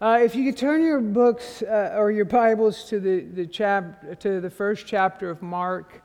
Uh, 0.00 0.20
if 0.22 0.36
you 0.36 0.44
could 0.44 0.56
turn 0.56 0.80
your 0.80 1.00
books 1.00 1.60
uh, 1.60 1.92
or 1.96 2.12
your 2.12 2.24
Bibles 2.24 2.84
to 2.84 3.00
the, 3.00 3.22
the 3.22 3.44
chap 3.44 4.20
to 4.20 4.40
the 4.40 4.48
first 4.48 4.86
chapter 4.86 5.28
of 5.28 5.42
Mark, 5.42 6.04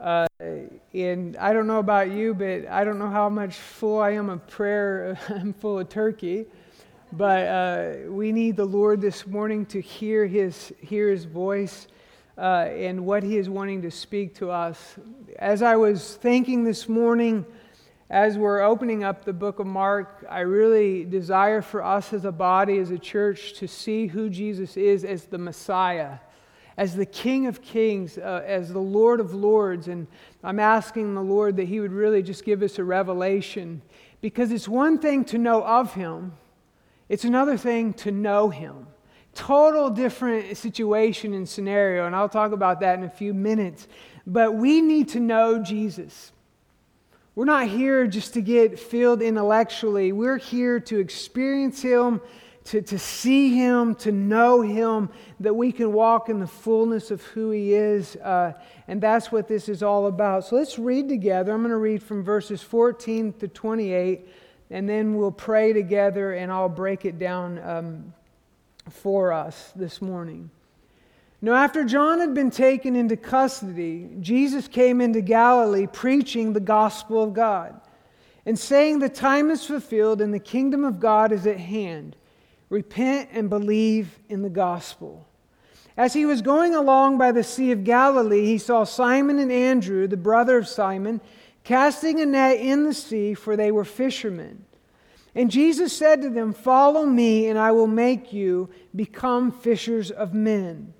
uh, 0.00 0.24
and 0.94 1.36
I 1.38 1.52
don't 1.52 1.66
know 1.66 1.80
about 1.80 2.12
you, 2.12 2.32
but 2.32 2.64
I 2.68 2.84
don't 2.84 3.00
know 3.00 3.10
how 3.10 3.28
much 3.28 3.56
full 3.56 4.00
I 4.00 4.10
am 4.10 4.30
of 4.30 4.46
prayer. 4.46 5.18
I'm 5.28 5.52
full 5.52 5.80
of 5.80 5.88
turkey, 5.88 6.46
but 7.10 7.48
uh, 7.48 7.92
we 8.06 8.30
need 8.30 8.54
the 8.54 8.66
Lord 8.66 9.00
this 9.00 9.26
morning 9.26 9.66
to 9.66 9.80
hear 9.80 10.26
His 10.26 10.72
hear 10.80 11.10
His 11.10 11.24
voice 11.24 11.88
uh, 12.38 12.68
and 12.70 13.04
what 13.04 13.24
He 13.24 13.36
is 13.36 13.50
wanting 13.50 13.82
to 13.82 13.90
speak 13.90 14.36
to 14.36 14.52
us. 14.52 14.94
As 15.40 15.60
I 15.60 15.74
was 15.74 16.14
thinking 16.14 16.62
this 16.62 16.88
morning 16.88 17.44
as 18.10 18.36
we're 18.36 18.60
opening 18.60 19.02
up 19.02 19.24
the 19.24 19.32
book 19.32 19.58
of 19.58 19.66
Mark, 19.66 20.26
I 20.28 20.40
really 20.40 21.04
desire 21.04 21.62
for 21.62 21.82
us 21.82 22.12
as 22.12 22.24
a 22.24 22.32
body, 22.32 22.78
as 22.78 22.90
a 22.90 22.98
church, 22.98 23.54
to 23.54 23.66
see 23.66 24.06
who 24.06 24.28
Jesus 24.28 24.76
is 24.76 25.04
as 25.04 25.24
the 25.24 25.38
Messiah, 25.38 26.18
as 26.76 26.94
the 26.94 27.06
King 27.06 27.46
of 27.46 27.62
Kings, 27.62 28.18
uh, 28.18 28.42
as 28.46 28.72
the 28.72 28.80
Lord 28.80 29.20
of 29.20 29.32
Lords. 29.32 29.88
And 29.88 30.06
I'm 30.42 30.60
asking 30.60 31.14
the 31.14 31.22
Lord 31.22 31.56
that 31.56 31.66
He 31.66 31.80
would 31.80 31.92
really 31.92 32.22
just 32.22 32.44
give 32.44 32.62
us 32.62 32.78
a 32.78 32.84
revelation 32.84 33.80
because 34.20 34.52
it's 34.52 34.68
one 34.68 34.98
thing 34.98 35.24
to 35.26 35.38
know 35.38 35.64
of 35.64 35.94
Him, 35.94 36.34
it's 37.08 37.24
another 37.24 37.56
thing 37.56 37.94
to 37.94 38.10
know 38.10 38.50
Him. 38.50 38.86
Total 39.34 39.90
different 39.90 40.56
situation 40.56 41.34
and 41.34 41.48
scenario, 41.48 42.06
and 42.06 42.14
I'll 42.14 42.28
talk 42.28 42.52
about 42.52 42.80
that 42.80 42.98
in 42.98 43.04
a 43.04 43.10
few 43.10 43.34
minutes. 43.34 43.88
But 44.26 44.54
we 44.54 44.80
need 44.80 45.08
to 45.10 45.20
know 45.20 45.62
Jesus. 45.62 46.32
We're 47.36 47.46
not 47.46 47.66
here 47.66 48.06
just 48.06 48.34
to 48.34 48.40
get 48.40 48.78
filled 48.78 49.20
intellectually. 49.20 50.12
We're 50.12 50.38
here 50.38 50.78
to 50.78 51.00
experience 51.00 51.82
Him, 51.82 52.20
to, 52.66 52.80
to 52.82 52.96
see 52.96 53.56
Him, 53.56 53.96
to 53.96 54.12
know 54.12 54.62
Him, 54.62 55.08
that 55.40 55.52
we 55.52 55.72
can 55.72 55.92
walk 55.92 56.28
in 56.28 56.38
the 56.38 56.46
fullness 56.46 57.10
of 57.10 57.22
who 57.22 57.50
He 57.50 57.74
is. 57.74 58.14
Uh, 58.16 58.52
and 58.86 59.00
that's 59.00 59.32
what 59.32 59.48
this 59.48 59.68
is 59.68 59.82
all 59.82 60.06
about. 60.06 60.44
So 60.44 60.54
let's 60.54 60.78
read 60.78 61.08
together. 61.08 61.52
I'm 61.52 61.62
going 61.62 61.70
to 61.70 61.76
read 61.76 62.04
from 62.04 62.22
verses 62.22 62.62
14 62.62 63.32
to 63.40 63.48
28, 63.48 64.28
and 64.70 64.88
then 64.88 65.16
we'll 65.16 65.32
pray 65.32 65.72
together, 65.72 66.34
and 66.34 66.52
I'll 66.52 66.68
break 66.68 67.04
it 67.04 67.18
down 67.18 67.58
um, 67.64 68.14
for 68.88 69.32
us 69.32 69.72
this 69.74 70.00
morning. 70.00 70.50
Now, 71.44 71.56
after 71.56 71.84
John 71.84 72.20
had 72.20 72.32
been 72.32 72.50
taken 72.50 72.96
into 72.96 73.18
custody, 73.18 74.08
Jesus 74.18 74.66
came 74.66 75.02
into 75.02 75.20
Galilee 75.20 75.86
preaching 75.86 76.54
the 76.54 76.58
gospel 76.58 77.22
of 77.22 77.34
God 77.34 77.78
and 78.46 78.58
saying, 78.58 78.98
The 78.98 79.10
time 79.10 79.50
is 79.50 79.66
fulfilled 79.66 80.22
and 80.22 80.32
the 80.32 80.38
kingdom 80.38 80.86
of 80.86 81.00
God 81.00 81.32
is 81.32 81.46
at 81.46 81.60
hand. 81.60 82.16
Repent 82.70 83.28
and 83.30 83.50
believe 83.50 84.18
in 84.30 84.40
the 84.40 84.48
gospel. 84.48 85.28
As 85.98 86.14
he 86.14 86.24
was 86.24 86.40
going 86.40 86.74
along 86.74 87.18
by 87.18 87.30
the 87.30 87.44
Sea 87.44 87.72
of 87.72 87.84
Galilee, 87.84 88.46
he 88.46 88.56
saw 88.56 88.84
Simon 88.84 89.38
and 89.38 89.52
Andrew, 89.52 90.08
the 90.08 90.16
brother 90.16 90.56
of 90.56 90.66
Simon, 90.66 91.20
casting 91.62 92.22
a 92.22 92.24
net 92.24 92.56
in 92.56 92.84
the 92.84 92.94
sea, 92.94 93.34
for 93.34 93.54
they 93.54 93.70
were 93.70 93.84
fishermen. 93.84 94.64
And 95.34 95.50
Jesus 95.50 95.94
said 95.94 96.22
to 96.22 96.30
them, 96.30 96.54
Follow 96.54 97.04
me, 97.04 97.48
and 97.48 97.58
I 97.58 97.72
will 97.72 97.86
make 97.86 98.32
you 98.32 98.70
become 98.94 99.52
fishers 99.52 100.10
of 100.10 100.32
men. 100.32 100.94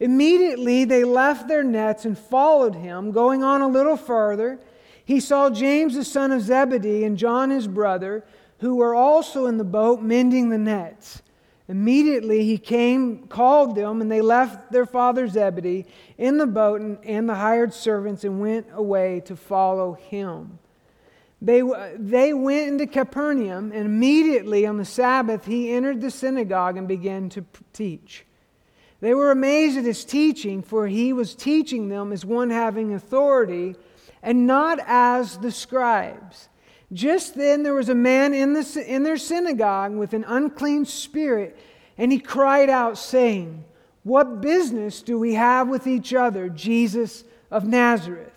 Immediately 0.00 0.84
they 0.84 1.04
left 1.04 1.48
their 1.48 1.64
nets 1.64 2.04
and 2.04 2.16
followed 2.16 2.76
him. 2.76 3.10
Going 3.10 3.42
on 3.42 3.62
a 3.62 3.68
little 3.68 3.96
further, 3.96 4.60
he 5.04 5.20
saw 5.20 5.50
James 5.50 5.94
the 5.94 6.04
son 6.04 6.32
of 6.32 6.42
Zebedee 6.42 7.04
and 7.04 7.16
John 7.16 7.50
his 7.50 7.66
brother, 7.66 8.24
who 8.58 8.76
were 8.76 8.94
also 8.94 9.46
in 9.46 9.58
the 9.58 9.64
boat 9.64 10.00
mending 10.00 10.50
the 10.50 10.58
nets. 10.58 11.22
Immediately 11.68 12.44
he 12.44 12.58
came, 12.58 13.26
called 13.26 13.74
them, 13.74 14.00
and 14.00 14.10
they 14.10 14.22
left 14.22 14.72
their 14.72 14.86
father 14.86 15.28
Zebedee 15.28 15.84
in 16.16 16.38
the 16.38 16.46
boat 16.46 16.80
and, 16.80 16.98
and 17.04 17.28
the 17.28 17.34
hired 17.34 17.74
servants 17.74 18.24
and 18.24 18.40
went 18.40 18.66
away 18.72 19.20
to 19.26 19.36
follow 19.36 19.92
him. 19.94 20.58
They, 21.42 21.62
they 21.96 22.32
went 22.32 22.68
into 22.68 22.86
Capernaum, 22.86 23.70
and 23.72 23.84
immediately 23.84 24.66
on 24.66 24.76
the 24.76 24.84
Sabbath 24.84 25.44
he 25.44 25.70
entered 25.70 26.00
the 26.00 26.10
synagogue 26.10 26.76
and 26.76 26.88
began 26.88 27.28
to 27.30 27.44
teach. 27.72 28.24
They 29.00 29.14
were 29.14 29.30
amazed 29.30 29.78
at 29.78 29.84
his 29.84 30.04
teaching, 30.04 30.62
for 30.62 30.88
he 30.88 31.12
was 31.12 31.34
teaching 31.34 31.88
them 31.88 32.12
as 32.12 32.24
one 32.24 32.50
having 32.50 32.94
authority 32.94 33.76
and 34.22 34.46
not 34.46 34.80
as 34.86 35.38
the 35.38 35.52
scribes. 35.52 36.48
Just 36.92 37.34
then 37.34 37.62
there 37.62 37.74
was 37.74 37.88
a 37.88 37.94
man 37.94 38.34
in, 38.34 38.54
the, 38.54 38.84
in 38.86 39.02
their 39.02 39.16
synagogue 39.16 39.94
with 39.94 40.14
an 40.14 40.24
unclean 40.26 40.84
spirit, 40.84 41.56
and 41.96 42.10
he 42.10 42.18
cried 42.18 42.70
out, 42.70 42.98
saying, 42.98 43.64
What 44.02 44.40
business 44.40 45.02
do 45.02 45.18
we 45.18 45.34
have 45.34 45.68
with 45.68 45.86
each 45.86 46.14
other, 46.14 46.48
Jesus 46.48 47.24
of 47.50 47.66
Nazareth? 47.66 48.32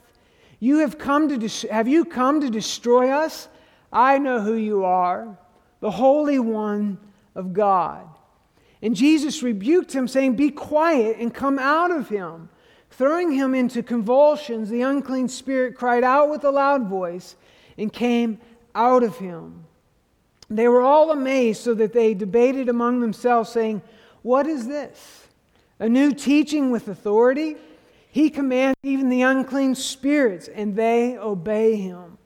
You 0.60 0.80
have, 0.80 1.00
come 1.00 1.40
to 1.40 1.68
have 1.70 1.88
you 1.88 2.06
come 2.06 2.42
to 2.42 2.50
destroy 2.50 3.10
us? 3.10 3.48
I 3.92 4.20
know 4.20 4.42
who 4.42 4.54
you 4.54 4.86
are, 4.86 5.38
the 5.80 5.90
Holy 5.90 6.38
One 6.38 7.00
of 7.34 7.54
God. 7.54 8.08
And 8.82 8.96
Jesus 8.96 9.44
rebuked 9.44 9.94
him, 9.94 10.08
saying, 10.08 10.36
Be 10.36 10.50
quiet 10.50 11.18
and 11.20 11.34
come 11.34 11.60
out 11.60 11.92
of 11.92 12.10
him. 12.10 12.50
Throwing 12.90 13.32
him 13.32 13.56
into 13.56 13.84
convulsions, 13.84 14.70
the 14.70 14.82
unclean 14.82 15.30
spirit 15.30 15.76
cried 15.76 16.04
out 16.04 16.30
with 16.30 16.44
a 16.44 16.52
loud 16.52 16.88
voice 16.88 17.36
and 17.78 17.92
came 17.92 18.40
out 18.76 19.04
of 19.04 19.18
him. 19.18 19.66
They 20.50 20.68
were 20.68 20.82
all 20.82 21.12
amazed, 21.12 21.62
so 21.62 21.74
that 21.76 21.94
they 21.94 22.14
debated 22.14 22.68
among 22.68 23.00
themselves, 23.00 23.50
saying, 23.50 23.82
What 24.22 24.48
is 24.48 24.68
this? 24.68 25.28
A 25.80 25.88
new 25.88 26.12
teaching 26.14 26.72
with 26.72 26.88
authority? 26.88 27.56
He 28.10 28.30
commands 28.30 28.76
even 28.84 29.08
the 29.08 29.22
unclean 29.22 29.76
spirits, 29.76 30.50
and 30.50 30.76
they 30.76 31.18
obey 31.18 31.78
him. 31.78 32.18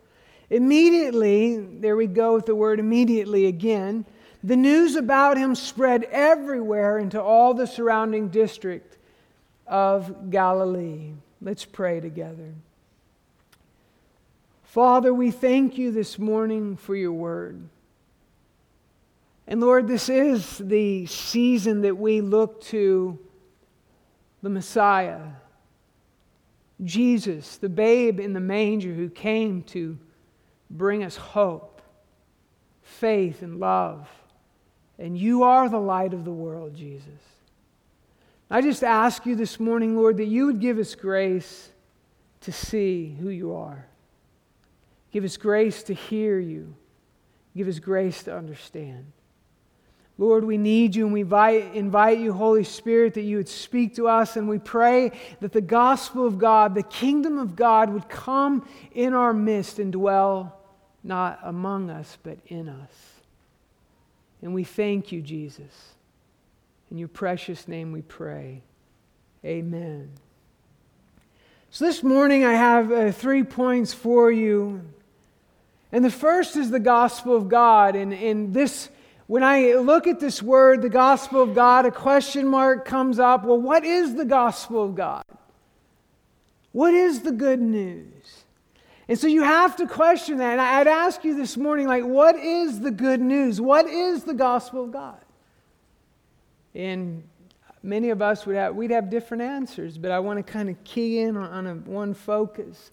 Immediately, 0.49 1.57
there 1.57 1.95
we 1.95 2.07
go 2.07 2.33
with 2.33 2.47
the 2.47 2.55
word 2.55 2.79
immediately 2.79 3.45
again. 3.45 4.05
The 4.45 4.55
news 4.55 4.95
about 4.95 5.37
him 5.37 5.55
spread 5.55 6.03
everywhere 6.03 6.99
into 6.99 7.19
all 7.19 7.55
the 7.55 7.65
surrounding 7.65 8.27
district 8.27 8.99
of 9.65 10.29
Galilee. 10.29 11.13
Let's 11.41 11.65
pray 11.65 11.99
together. 11.99 12.53
Father, 14.61 15.11
we 15.11 15.31
thank 15.31 15.79
you 15.79 15.91
this 15.91 16.19
morning 16.19 16.77
for 16.77 16.95
your 16.95 17.11
word. 17.11 17.59
And 19.47 19.61
Lord, 19.61 19.87
this 19.87 20.09
is 20.09 20.59
the 20.59 21.07
season 21.07 21.81
that 21.81 21.97
we 21.97 22.21
look 22.21 22.61
to 22.65 23.17
the 24.43 24.49
Messiah, 24.51 25.23
Jesus, 26.83 27.57
the 27.57 27.67
babe 27.69 28.19
in 28.19 28.33
the 28.33 28.39
manger 28.39 28.93
who 28.93 29.09
came 29.09 29.63
to 29.63 29.97
bring 30.69 31.03
us 31.03 31.15
hope, 31.15 31.81
faith, 32.83 33.41
and 33.41 33.59
love. 33.59 34.07
And 34.97 35.17
you 35.17 35.43
are 35.43 35.67
the 35.67 35.79
light 35.79 36.13
of 36.13 36.25
the 36.25 36.31
world, 36.31 36.75
Jesus. 36.75 37.07
I 38.49 38.61
just 38.61 38.83
ask 38.83 39.25
you 39.25 39.35
this 39.35 39.59
morning, 39.59 39.95
Lord, 39.95 40.17
that 40.17 40.25
you 40.25 40.45
would 40.45 40.59
give 40.59 40.77
us 40.77 40.95
grace 40.95 41.69
to 42.41 42.51
see 42.51 43.15
who 43.19 43.29
you 43.29 43.55
are. 43.55 43.87
Give 45.11 45.23
us 45.23 45.37
grace 45.37 45.83
to 45.83 45.93
hear 45.93 46.39
you. 46.39 46.75
Give 47.55 47.67
us 47.67 47.79
grace 47.79 48.23
to 48.23 48.35
understand. 48.35 49.11
Lord, 50.17 50.45
we 50.45 50.57
need 50.57 50.95
you 50.95 51.05
and 51.05 51.13
we 51.13 51.21
invite, 51.21 52.19
you, 52.19 52.31
Holy 52.31 52.63
Spirit, 52.63 53.15
that 53.15 53.23
you 53.23 53.37
would 53.37 53.49
speak 53.49 53.95
to 53.95 54.07
us. 54.07 54.37
And 54.37 54.47
we 54.47 54.59
pray 54.59 55.11
that 55.41 55.51
the 55.51 55.61
gospel 55.61 56.25
of 56.25 56.37
God, 56.37 56.73
the 56.73 56.83
kingdom 56.83 57.37
of 57.37 57.55
God, 57.55 57.89
would 57.89 58.07
come 58.07 58.67
in 58.93 59.13
our 59.13 59.33
midst 59.33 59.79
and 59.79 59.91
dwell 59.91 60.61
not 61.03 61.39
among 61.43 61.89
us, 61.89 62.17
but 62.23 62.37
in 62.47 62.69
us. 62.69 62.91
And 64.41 64.53
we 64.53 64.63
thank 64.63 65.11
you, 65.11 65.21
Jesus. 65.21 65.95
In 66.91 66.97
your 66.97 67.07
precious 67.07 67.67
name 67.67 67.91
we 67.91 68.01
pray. 68.01 68.61
Amen. 69.43 70.11
So 71.71 71.85
this 71.85 72.03
morning 72.03 72.45
I 72.45 72.53
have 72.53 72.91
uh, 72.91 73.11
three 73.11 73.43
points 73.43 73.93
for 73.93 74.31
you. 74.31 74.81
And 75.91 76.05
the 76.05 76.11
first 76.11 76.55
is 76.55 76.71
the 76.71 76.79
gospel 76.79 77.35
of 77.35 77.49
God. 77.49 77.95
And, 77.95 78.13
and 78.13 78.53
this, 78.53 78.89
when 79.27 79.43
I 79.43 79.73
look 79.73 80.07
at 80.07 80.19
this 80.19 80.41
word, 80.41 80.81
the 80.81 80.89
gospel 80.89 81.41
of 81.41 81.53
God, 81.53 81.85
a 81.85 81.91
question 81.91 82.47
mark 82.47 82.85
comes 82.85 83.19
up. 83.19 83.45
Well, 83.45 83.59
what 83.59 83.83
is 83.83 84.15
the 84.15 84.25
gospel 84.25 84.83
of 84.83 84.95
God? 84.95 85.23
What 86.71 86.93
is 86.93 87.21
the 87.21 87.31
good 87.31 87.61
news? 87.61 88.44
And 89.07 89.19
so 89.19 89.27
you 89.27 89.43
have 89.43 89.75
to 89.77 89.87
question 89.87 90.37
that. 90.39 90.53
And 90.53 90.61
I'd 90.61 90.87
ask 90.87 91.23
you 91.23 91.35
this 91.35 91.57
morning, 91.57 91.87
like, 91.87 92.03
what 92.03 92.35
is 92.35 92.79
the 92.79 92.91
good 92.91 93.21
news? 93.21 93.61
What 93.61 93.87
is 93.87 94.23
the 94.23 94.33
gospel 94.33 94.85
of 94.85 94.91
God? 94.91 95.19
And 96.73 97.23
many 97.83 98.09
of 98.09 98.21
us 98.21 98.45
would 98.45 98.55
have, 98.55 98.75
we'd 98.75 98.91
have 98.91 99.09
different 99.09 99.43
answers, 99.43 99.97
but 99.97 100.11
I 100.11 100.19
want 100.19 100.45
to 100.45 100.51
kind 100.51 100.69
of 100.69 100.83
key 100.83 101.19
in 101.19 101.37
on, 101.37 101.67
a, 101.67 101.75
one 101.75 102.13
focus. 102.13 102.91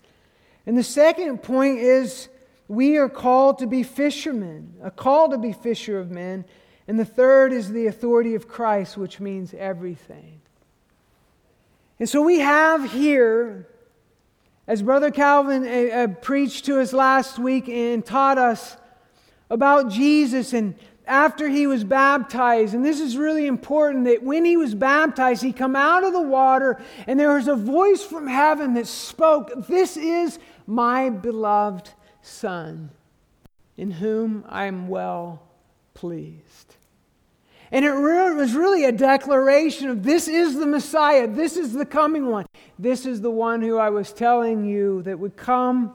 And 0.67 0.77
the 0.77 0.85
second 0.85 1.43
point 1.43 1.79
is 1.79 2.29
we 2.69 2.99
are 2.99 3.09
called 3.09 3.59
to 3.59 3.67
be 3.67 3.83
fishermen, 3.83 4.75
a 4.83 4.91
call 4.91 5.31
to 5.31 5.39
be 5.39 5.53
fisher 5.53 5.99
of 5.99 6.11
men. 6.11 6.45
And 6.87 6.99
the 6.99 7.05
third 7.05 7.53
is 7.53 7.71
the 7.71 7.87
authority 7.87 8.35
of 8.35 8.49
Christ, 8.49 8.97
which 8.97 9.19
means 9.19 9.55
everything. 9.55 10.41
And 11.99 12.09
so 12.09 12.21
we 12.23 12.41
have 12.41 12.91
here, 12.91 13.69
as 14.67 14.83
Brother 14.83 15.11
Calvin 15.11 15.67
uh, 15.67 16.09
preached 16.21 16.65
to 16.67 16.81
us 16.81 16.93
last 16.93 17.39
week 17.39 17.69
and 17.69 18.05
taught 18.05 18.39
us 18.39 18.77
about 19.51 19.91
Jesus 19.91 20.53
and 20.53 20.75
after 21.07 21.49
he 21.49 21.67
was 21.67 21.83
baptized 21.83 22.75
and 22.75 22.85
this 22.85 23.01
is 23.01 23.17
really 23.17 23.47
important 23.47 24.05
that 24.05 24.23
when 24.23 24.45
he 24.45 24.57
was 24.57 24.75
baptized 24.75 25.43
he 25.43 25.53
come 25.53 25.75
out 25.75 26.05
of 26.05 26.13
the 26.13 26.21
water 26.21 26.81
and 27.09 27.19
there 27.19 27.35
was 27.35 27.49
a 27.49 27.57
voice 27.57 28.03
from 28.03 28.29
heaven 28.29 28.75
that 28.75 28.87
spoke 28.87 29.51
this 29.67 29.97
is 29.97 30.39
my 30.67 31.11
beloved 31.11 31.91
son 32.23 32.89
in 33.77 33.91
whom 33.91 34.45
i 34.49 34.67
am 34.67 34.87
well 34.87 35.43
pleased. 35.95 36.77
And 37.71 37.85
it 37.85 37.91
really, 37.91 38.35
was 38.35 38.55
really 38.55 38.85
a 38.85 38.93
declaration 38.93 39.89
of 39.89 40.03
this 40.03 40.29
is 40.29 40.57
the 40.57 40.67
Messiah, 40.67 41.27
this 41.27 41.57
is 41.57 41.73
the 41.73 41.87
coming 41.87 42.27
one, 42.27 42.47
this 42.83 43.07
is 43.07 43.21
the 43.21 43.31
one 43.31 43.63
who 43.63 43.79
I 43.79 43.91
was 43.91 44.13
telling 44.13 44.65
you 44.65 45.03
that 45.03 45.17
would 45.17 45.37
come, 45.37 45.93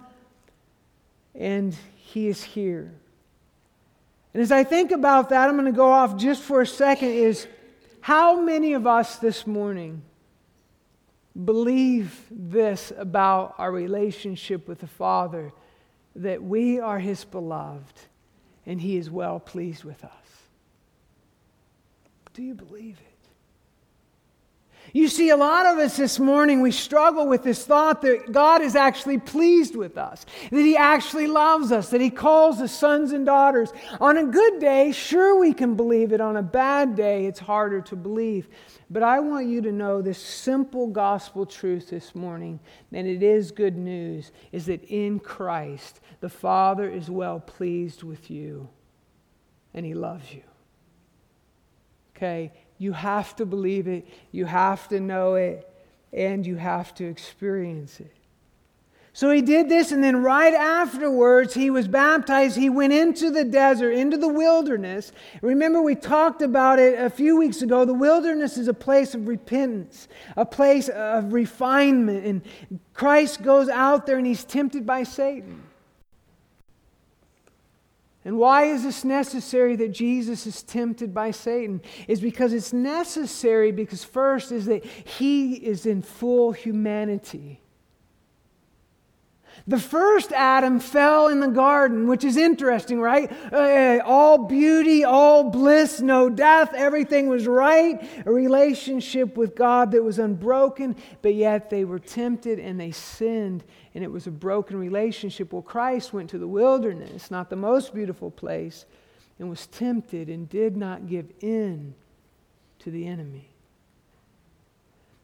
and 1.35 1.75
he 1.97 2.29
is 2.29 2.41
here. 2.41 2.93
And 4.33 4.41
as 4.41 4.53
I 4.53 4.63
think 4.63 4.91
about 4.91 5.29
that, 5.29 5.49
I'm 5.49 5.55
going 5.55 5.65
to 5.65 5.75
go 5.75 5.91
off 5.91 6.15
just 6.15 6.41
for 6.41 6.61
a 6.61 6.67
second. 6.67 7.09
Is 7.09 7.45
how 7.99 8.39
many 8.39 8.71
of 8.71 8.87
us 8.87 9.17
this 9.17 9.45
morning 9.45 10.01
believe 11.43 12.21
this 12.31 12.93
about 12.97 13.55
our 13.57 13.71
relationship 13.71 14.65
with 14.65 14.79
the 14.79 14.87
Father 14.87 15.51
that 16.15 16.41
we 16.41 16.79
are 16.79 16.99
His 16.99 17.25
beloved 17.25 17.99
and 18.65 18.79
He 18.79 18.95
is 18.95 19.11
well 19.11 19.41
pleased 19.41 19.83
with 19.83 20.05
us? 20.05 20.11
Do 22.33 22.43
you 22.43 22.53
believe 22.53 22.97
it? 22.97 23.16
You 24.93 25.09
see, 25.09 25.29
a 25.29 25.37
lot 25.37 25.65
of 25.65 25.77
us 25.79 25.97
this 25.97 26.17
morning, 26.17 26.61
we 26.61 26.71
struggle 26.71 27.27
with 27.27 27.43
this 27.43 27.65
thought 27.65 28.01
that 28.03 28.31
God 28.31 28.61
is 28.61 28.75
actually 28.75 29.17
pleased 29.17 29.75
with 29.75 29.97
us, 29.97 30.25
that 30.49 30.61
He 30.61 30.77
actually 30.77 31.27
loves 31.27 31.71
us, 31.71 31.89
that 31.89 31.99
He 31.99 32.09
calls 32.09 32.61
us 32.61 32.71
sons 32.71 33.11
and 33.11 33.25
daughters. 33.25 33.73
On 33.99 34.17
a 34.17 34.23
good 34.23 34.59
day, 34.59 34.91
sure, 34.93 35.37
we 35.37 35.53
can 35.53 35.75
believe 35.75 36.13
it. 36.13 36.21
On 36.21 36.37
a 36.37 36.43
bad 36.43 36.95
day, 36.95 37.25
it's 37.25 37.39
harder 37.39 37.81
to 37.81 37.95
believe. 37.95 38.47
But 38.89 39.03
I 39.03 39.19
want 39.19 39.47
you 39.47 39.61
to 39.61 39.71
know 39.71 40.01
this 40.01 40.17
simple 40.17 40.87
gospel 40.87 41.45
truth 41.45 41.89
this 41.89 42.15
morning, 42.15 42.59
and 42.93 43.07
it 43.07 43.21
is 43.21 43.51
good 43.51 43.77
news, 43.77 44.31
is 44.53 44.67
that 44.67 44.83
in 44.85 45.19
Christ, 45.19 45.99
the 46.21 46.29
Father 46.29 46.89
is 46.89 47.09
well 47.09 47.41
pleased 47.41 48.03
with 48.03 48.31
you, 48.31 48.69
and 49.73 49.85
He 49.85 49.93
loves 49.93 50.33
you. 50.33 50.43
Okay? 52.15 52.53
You 52.77 52.93
have 52.93 53.35
to 53.37 53.45
believe 53.45 53.87
it, 53.87 54.07
you 54.31 54.45
have 54.45 54.87
to 54.89 54.99
know 54.99 55.35
it, 55.35 55.67
and 56.13 56.45
you 56.45 56.55
have 56.55 56.93
to 56.95 57.05
experience 57.05 57.99
it. 57.99 58.13
So 59.17 59.31
he 59.31 59.41
did 59.41 59.67
this, 59.67 59.91
and 59.91 60.03
then 60.03 60.21
right 60.21 60.53
afterwards, 60.53 61.55
he 61.55 61.71
was 61.71 61.87
baptized. 61.87 62.55
He 62.55 62.69
went 62.69 62.93
into 62.93 63.31
the 63.31 63.43
desert, 63.43 63.93
into 63.93 64.15
the 64.15 64.27
wilderness. 64.27 65.11
Remember, 65.41 65.81
we 65.81 65.95
talked 65.95 66.43
about 66.43 66.77
it 66.77 66.99
a 66.99 67.09
few 67.09 67.35
weeks 67.35 67.63
ago. 67.63 67.83
The 67.83 67.95
wilderness 67.95 68.59
is 68.59 68.67
a 68.67 68.75
place 68.75 69.15
of 69.15 69.27
repentance, 69.27 70.07
a 70.35 70.45
place 70.45 70.87
of 70.89 71.33
refinement. 71.33 72.27
And 72.27 72.41
Christ 72.93 73.41
goes 73.41 73.69
out 73.69 74.05
there 74.05 74.19
and 74.19 74.27
he's 74.27 74.43
tempted 74.43 74.85
by 74.85 75.01
Satan. 75.01 75.63
And 78.27 78.37
why 78.37 78.65
is 78.65 78.83
this 78.83 79.05
necessary 79.05 79.77
that 79.77 79.93
Jesus 79.93 80.45
is 80.45 80.61
tempted 80.61 81.13
by 81.13 81.31
Satan? 81.31 81.81
Is 82.09 82.19
because 82.19 82.51
it's 82.51 82.73
necessary 82.73 83.71
because 83.71 84.03
first 84.03 84.51
is 84.51 84.65
that 84.65 84.83
he 84.83 85.53
is 85.53 85.85
in 85.85 86.01
full 86.01 86.51
humanity. 86.51 87.61
The 89.65 89.79
first 89.79 90.31
Adam 90.31 90.79
fell 90.79 91.27
in 91.27 91.39
the 91.39 91.47
garden, 91.47 92.07
which 92.07 92.23
is 92.23 92.37
interesting, 92.37 93.01
right? 93.01 93.31
Uh, 93.51 93.99
all 94.05 94.37
beauty, 94.37 95.03
all 95.03 95.49
bliss, 95.49 95.99
no 95.99 96.29
death, 96.29 96.73
everything 96.73 97.27
was 97.27 97.47
right. 97.47 98.07
A 98.25 98.31
relationship 98.31 99.35
with 99.35 99.55
God 99.55 99.91
that 99.91 100.03
was 100.03 100.19
unbroken, 100.19 100.95
but 101.21 101.33
yet 101.33 101.69
they 101.69 101.83
were 101.85 101.99
tempted 101.99 102.59
and 102.59 102.79
they 102.79 102.91
sinned, 102.91 103.63
and 103.95 104.03
it 104.03 104.11
was 104.11 104.27
a 104.27 104.31
broken 104.31 104.77
relationship. 104.77 105.51
Well, 105.51 105.61
Christ 105.61 106.13
went 106.13 106.29
to 106.29 106.37
the 106.37 106.47
wilderness, 106.47 107.31
not 107.31 107.49
the 107.49 107.55
most 107.55 107.93
beautiful 107.93 108.31
place, 108.31 108.85
and 109.39 109.49
was 109.49 109.67
tempted 109.67 110.29
and 110.29 110.47
did 110.47 110.77
not 110.77 111.07
give 111.07 111.31
in 111.41 111.93
to 112.79 112.91
the 112.91 113.07
enemy. 113.07 113.49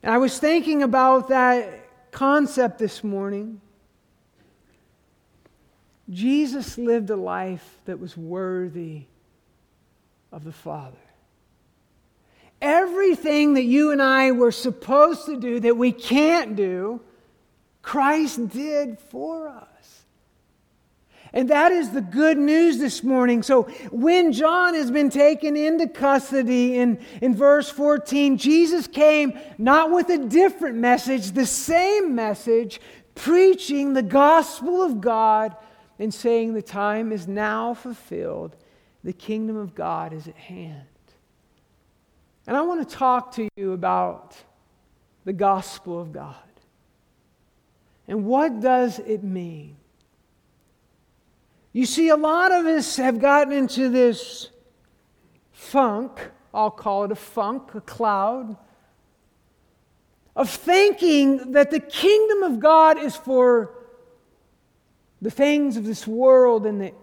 And 0.02 0.12
I 0.12 0.18
was 0.18 0.38
thinking 0.38 0.84
about 0.84 1.30
that 1.30 2.12
concept 2.12 2.78
this 2.78 3.04
morning. 3.04 3.62
Jesus 6.10 6.78
lived 6.78 7.10
a 7.10 7.16
life 7.16 7.78
that 7.86 8.00
was 8.00 8.18
worthy 8.18 9.04
of 10.32 10.44
the 10.44 10.52
Father. 10.52 10.98
Everything 12.62 13.54
that 13.56 13.64
you 13.64 13.92
and 13.92 14.02
I 14.02 14.32
were 14.32 14.52
supposed 14.52 15.26
to 15.26 15.40
do 15.40 15.60
that 15.62 15.78
we 15.78 15.92
can't 15.92 16.56
do, 16.56 17.02
Christ 17.82 18.50
did 18.50 19.00
for 19.00 19.50
us. 19.50 19.68
And 21.34 21.50
that 21.50 21.72
is 21.72 21.90
the 21.90 22.02
good 22.02 22.38
news 22.38 22.78
this 22.78 23.04
morning. 23.04 23.42
So, 23.42 23.64
when 23.92 24.32
John 24.32 24.76
has 24.76 24.92
been 24.92 25.10
taken 25.10 25.58
into 25.58 25.88
custody 25.88 26.78
in, 26.78 27.00
in 27.22 27.36
verse 27.36 27.70
14, 27.70 28.38
Jesus 28.38 28.86
came 28.86 29.40
not 29.58 29.90
with 29.90 30.10
a 30.10 30.20
different 30.20 30.78
message, 30.78 31.32
the 31.32 31.48
same 31.48 32.14
message, 32.14 32.80
preaching 33.16 33.94
the 33.94 34.04
gospel 34.04 34.84
of 34.84 35.02
God 35.02 35.56
and 36.04 36.14
saying, 36.14 36.54
The 36.54 36.62
time 36.62 37.12
is 37.12 37.28
now 37.28 37.74
fulfilled, 37.74 38.56
the 39.04 39.14
kingdom 39.14 39.58
of 39.58 39.74
God 39.74 40.14
is 40.14 40.28
at 40.28 40.36
hand. 40.36 40.82
And 42.46 42.58
I 42.58 42.62
want 42.62 42.88
to 42.88 42.96
talk 42.96 43.34
to 43.36 43.48
you 43.56 43.72
about 43.72 44.36
the 45.24 45.34
gospel 45.34 46.00
of 46.00 46.12
God. 46.12 46.36
And 48.08 48.26
what 48.26 48.60
does 48.60 49.00
it 49.00 49.24
mean? 49.24 49.78
You 51.72 51.86
see, 51.86 52.10
a 52.10 52.18
lot 52.18 52.52
of 52.52 52.66
us 52.66 52.98
have 52.98 53.20
gotten 53.20 53.54
into 53.54 53.90
this 53.90 54.50
funk, 55.52 56.20
I'll 56.54 56.70
call 56.70 57.06
it 57.06 57.12
a 57.12 57.16
funk, 57.16 57.74
a 57.74 57.82
cloud, 57.82 58.58
of 60.36 60.50
thinking 60.50 61.54
that 61.54 61.72
the 61.72 61.80
kingdom 61.80 62.44
of 62.44 62.60
God 62.60 62.98
is 62.98 63.16
for 63.16 63.83
the 65.24 65.32
things 65.32 65.78
of 65.78 65.86
this 65.86 66.06
world 66.06 66.66
and 66.66 66.82
that 66.82 66.94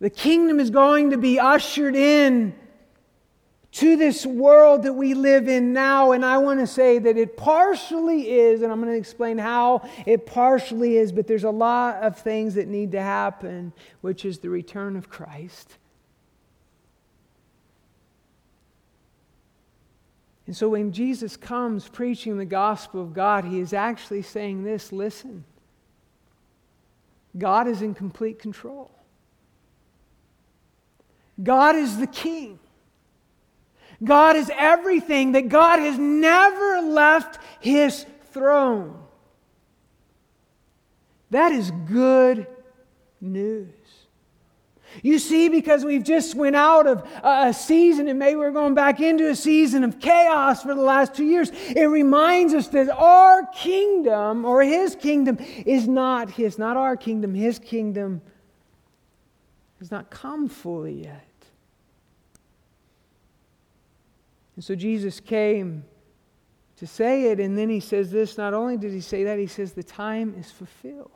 the 0.00 0.08
kingdom 0.08 0.58
is 0.58 0.70
going 0.70 1.10
to 1.10 1.18
be 1.18 1.38
ushered 1.38 1.94
in 1.94 2.54
to 3.72 3.96
this 3.96 4.24
world 4.24 4.84
that 4.84 4.94
we 4.94 5.12
live 5.12 5.48
in 5.48 5.74
now. 5.74 6.12
And 6.12 6.24
I 6.24 6.38
want 6.38 6.60
to 6.60 6.66
say 6.66 6.98
that 6.98 7.16
it 7.18 7.36
partially 7.36 8.30
is, 8.30 8.62
and 8.62 8.72
I'm 8.72 8.80
going 8.80 8.92
to 8.92 8.98
explain 8.98 9.36
how 9.36 9.86
it 10.06 10.24
partially 10.24 10.96
is, 10.96 11.12
but 11.12 11.26
there's 11.26 11.44
a 11.44 11.50
lot 11.50 12.02
of 12.02 12.18
things 12.18 12.54
that 12.54 12.68
need 12.68 12.92
to 12.92 13.02
happen, 13.02 13.74
which 14.00 14.24
is 14.24 14.38
the 14.38 14.48
return 14.48 14.96
of 14.96 15.10
Christ. 15.10 15.76
And 20.46 20.56
so 20.56 20.70
when 20.70 20.90
Jesus 20.90 21.36
comes 21.36 21.86
preaching 21.86 22.38
the 22.38 22.46
gospel 22.46 23.02
of 23.02 23.12
God, 23.12 23.44
he 23.44 23.60
is 23.60 23.74
actually 23.74 24.22
saying 24.22 24.64
this 24.64 24.90
listen. 24.90 25.44
God 27.36 27.68
is 27.68 27.82
in 27.82 27.94
complete 27.94 28.38
control. 28.38 28.90
God 31.42 31.76
is 31.76 31.96
the 31.96 32.06
king. 32.06 32.58
God 34.04 34.36
is 34.36 34.50
everything, 34.56 35.32
that 35.32 35.48
God 35.48 35.78
has 35.78 35.98
never 35.98 36.80
left 36.80 37.38
his 37.60 38.04
throne. 38.32 38.98
That 41.30 41.52
is 41.52 41.70
good 41.86 42.46
news. 43.20 43.72
You 45.02 45.18
see, 45.18 45.48
because 45.48 45.84
we've 45.84 46.04
just 46.04 46.34
went 46.34 46.56
out 46.56 46.86
of 46.86 47.08
a 47.22 47.52
season 47.54 48.08
and 48.08 48.18
maybe 48.18 48.36
we're 48.36 48.50
going 48.50 48.74
back 48.74 49.00
into 49.00 49.30
a 49.30 49.34
season 49.34 49.84
of 49.84 49.98
chaos 49.98 50.62
for 50.62 50.74
the 50.74 50.82
last 50.82 51.14
two 51.14 51.24
years, 51.24 51.50
it 51.50 51.86
reminds 51.86 52.52
us 52.52 52.68
that 52.68 52.90
our 52.90 53.46
kingdom 53.46 54.44
or 54.44 54.62
his 54.62 54.94
kingdom 54.94 55.38
is 55.64 55.88
not 55.88 56.30
his, 56.30 56.58
not 56.58 56.76
our 56.76 56.96
kingdom. 56.96 57.34
His 57.34 57.58
kingdom 57.58 58.20
has 59.78 59.90
not 59.90 60.10
come 60.10 60.48
fully 60.48 61.04
yet. 61.04 61.26
And 64.56 64.64
so 64.64 64.74
Jesus 64.74 65.18
came 65.20 65.84
to 66.76 66.86
say 66.86 67.30
it, 67.30 67.40
and 67.40 67.56
then 67.56 67.70
he 67.70 67.80
says 67.80 68.10
this 68.10 68.36
not 68.36 68.54
only 68.54 68.76
did 68.76 68.92
he 68.92 69.00
say 69.00 69.24
that, 69.24 69.38
he 69.38 69.46
says, 69.46 69.72
The 69.72 69.82
time 69.82 70.34
is 70.38 70.50
fulfilled. 70.50 71.10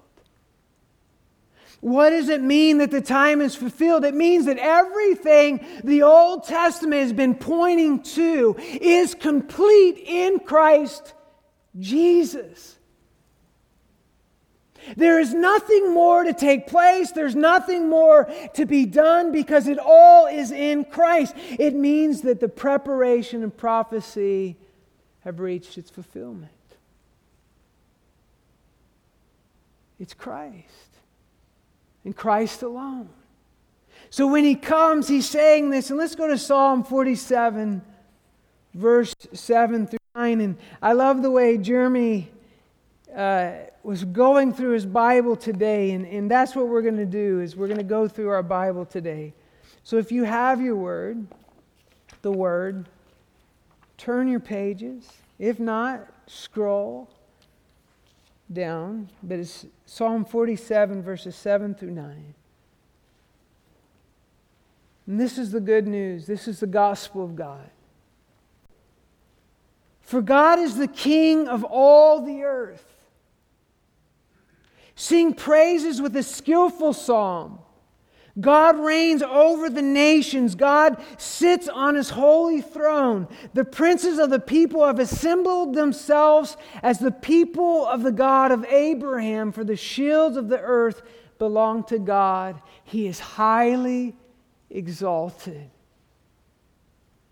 What 1.81 2.11
does 2.11 2.29
it 2.29 2.43
mean 2.43 2.79
that 2.79 2.91
the 2.91 3.01
time 3.01 3.41
is 3.41 3.55
fulfilled? 3.55 4.05
It 4.05 4.15
means 4.15 4.47
that 4.47 4.59
everything 4.59 5.65
the 5.85 6.03
Old 6.03 6.45
Testament 6.45 7.03
has 7.03 7.13
been 7.13 7.35
pointing 7.35 8.03
to 8.03 8.57
is 8.59 9.15
complete 9.15 9.99
in 9.99 10.41
Christ 10.41 11.13
Jesus. 11.79 12.77
There 14.97 15.19
is 15.19 15.35
nothing 15.35 15.93
more 15.93 16.23
to 16.23 16.33
take 16.33 16.69
place. 16.69 17.11
There's 17.11 17.35
nothing 17.35 17.89
more 17.89 18.31
to 18.55 18.67
be 18.67 18.87
done 18.87 19.33
because 19.33 19.67
it 19.67 19.79
all 19.79 20.27
is 20.27 20.53
in 20.53 20.85
Christ. 20.85 21.35
It 21.59 21.75
means 21.75 22.23
that 22.23 22.41
the 22.41 22.49
preparation 22.49 23.43
and 23.43 23.55
prophecy 23.55 24.57
have 25.21 25.41
reached 25.41 25.77
its 25.77 25.91
fulfillment. 25.91 26.53
It's 29.99 30.15
Christ 30.15 30.86
and 32.07 32.17
Christ 32.17 32.63
alone. 32.63 33.11
So 34.11 34.29
when 34.29 34.45
he 34.45 34.55
comes, 34.55 35.09
he's 35.09 35.29
saying 35.29 35.71
this, 35.71 35.91
and 35.91 35.99
let's 35.99 36.15
go 36.15 36.29
to 36.29 36.39
Psalm 36.39 36.85
47, 36.85 37.83
verse 38.73 39.13
7 39.33 39.89
through 39.89 39.99
9. 40.15 40.41
And 40.41 40.57
I 40.81 40.93
love 40.93 41.21
the 41.21 41.31
way 41.33 41.59
Jeremy 41.59 42.31
uh, 43.15 43.55
was 43.83 44.05
going 44.05 44.55
through 44.55 44.71
his 44.71 44.87
Bible 44.87 45.35
today, 45.35 45.91
and, 45.91 46.07
and 46.07 46.31
that's 46.31 46.55
what 46.55 46.69
we're 46.69 46.83
going 46.83 46.97
to 46.97 47.05
do, 47.05 47.41
is 47.41 47.57
we're 47.57 47.67
going 47.67 47.79
to 47.79 47.85
go 47.85 48.07
through 48.07 48.29
our 48.29 48.43
Bible 48.43 48.87
today. 48.87 49.35
So 49.83 49.97
if 49.97 50.13
you 50.13 50.23
have 50.23 50.61
your 50.61 50.77
word, 50.77 51.27
the 52.23 52.31
word, 52.31 52.89
turn 53.99 54.29
your 54.29 54.41
pages. 54.41 55.11
If 55.41 55.59
not, 55.59 56.07
scroll 56.29 57.11
down. 58.53 59.11
But 59.23 59.39
it's 59.39 59.67
Psalm 59.87 60.25
47, 60.25 61.03
verses 61.03 61.37
7 61.37 61.75
through 61.75 61.91
9. 61.91 62.35
And 65.07 65.21
this 65.21 65.39
is 65.39 65.53
the 65.53 65.61
good 65.61 65.87
news. 65.87 66.27
This 66.27 66.49
is 66.49 66.61
the 66.61 66.67
gospel 66.67 67.25
of 67.25 67.37
God. 67.37 67.71
For 70.01 70.21
God 70.21 70.59
is 70.59 70.77
the 70.77 70.89
King 70.89 71.49
of 71.49 71.65
all 71.65 72.21
the 72.21 72.43
earth. 72.43 72.85
Sing 74.95 75.35
praises 75.35 76.01
with 76.01 76.17
a 76.17 76.23
skillful 76.23 76.93
psalm. 76.93 77.59
God 78.39 78.79
reigns 78.79 79.23
over 79.23 79.71
the 79.71 79.83
nations. 79.83 80.55
God 80.55 81.03
sits 81.17 81.69
on 81.69 81.95
his 81.95 82.11
holy 82.11 82.61
throne. 82.61 83.29
The 83.55 83.65
princes 83.65 84.19
of 84.19 84.29
the 84.29 84.41
people 84.41 84.85
have 84.87 84.99
assembled 84.99 85.75
themselves 85.75 86.57
as 86.83 86.99
the 86.99 87.11
people 87.11 87.87
of 87.87 88.03
the 88.03 88.13
God 88.13 88.53
of 88.53 88.65
Abraham, 88.67 89.53
for 89.53 89.65
the 89.65 89.77
shields 89.77 90.37
of 90.37 90.49
the 90.49 90.61
earth 90.61 91.03
belong 91.39 91.85
to 91.85 91.99
God. 91.99 92.61
He 92.85 93.07
is 93.07 93.19
highly 93.19 94.15
exalted. 94.69 95.71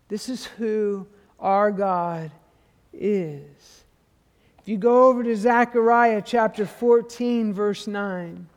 This 0.07 0.29
is 0.29 0.45
who 0.45 1.07
our 1.39 1.71
God 1.71 2.31
is. 2.93 3.83
If 4.59 4.69
you 4.69 4.77
go 4.77 5.07
over 5.07 5.23
to 5.23 5.35
Zechariah 5.35 6.23
chapter 6.25 6.65
14, 6.65 7.53
verse 7.53 7.85
9. 7.85 8.47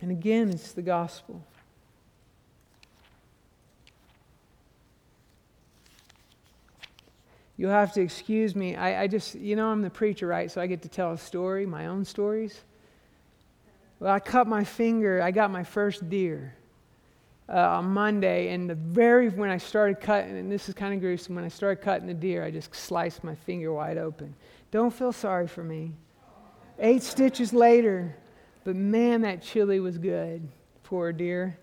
And 0.00 0.10
again, 0.10 0.50
it's 0.50 0.72
the 0.72 0.82
gospel. 0.82 1.42
You'll 7.56 7.70
have 7.70 7.92
to 7.94 8.02
excuse 8.02 8.54
me. 8.54 8.76
I, 8.76 9.04
I, 9.04 9.06
just, 9.06 9.34
you 9.34 9.56
know, 9.56 9.68
I'm 9.68 9.80
the 9.80 9.90
preacher, 9.90 10.26
right? 10.26 10.50
So 10.50 10.60
I 10.60 10.66
get 10.66 10.82
to 10.82 10.88
tell 10.88 11.12
a 11.12 11.18
story, 11.18 11.64
my 11.64 11.86
own 11.86 12.04
stories. 12.04 12.60
Well, 13.98 14.12
I 14.12 14.20
cut 14.20 14.46
my 14.46 14.62
finger. 14.62 15.22
I 15.22 15.30
got 15.30 15.50
my 15.50 15.64
first 15.64 16.10
deer 16.10 16.54
uh, 17.48 17.78
on 17.78 17.86
Monday, 17.86 18.52
and 18.52 18.68
the 18.68 18.74
very 18.74 19.28
when 19.28 19.48
I 19.48 19.56
started 19.56 20.00
cutting, 20.00 20.36
and 20.36 20.50
this 20.50 20.68
is 20.68 20.74
kind 20.74 20.92
of 20.92 21.00
gruesome, 21.00 21.34
when 21.34 21.44
I 21.44 21.48
started 21.48 21.82
cutting 21.82 22.06
the 22.06 22.14
deer, 22.14 22.44
I 22.44 22.50
just 22.50 22.74
sliced 22.74 23.24
my 23.24 23.34
finger 23.34 23.72
wide 23.72 23.98
open. 23.98 24.34
Don't 24.70 24.92
feel 24.92 25.12
sorry 25.12 25.46
for 25.46 25.62
me. 25.62 25.92
Eight 26.78 27.02
stitches 27.02 27.54
later, 27.54 28.16
but 28.66 28.74
man, 28.74 29.20
that 29.20 29.42
chili 29.42 29.78
was 29.78 29.96
good. 29.96 30.46
Poor 30.82 31.12
deer. 31.12 31.56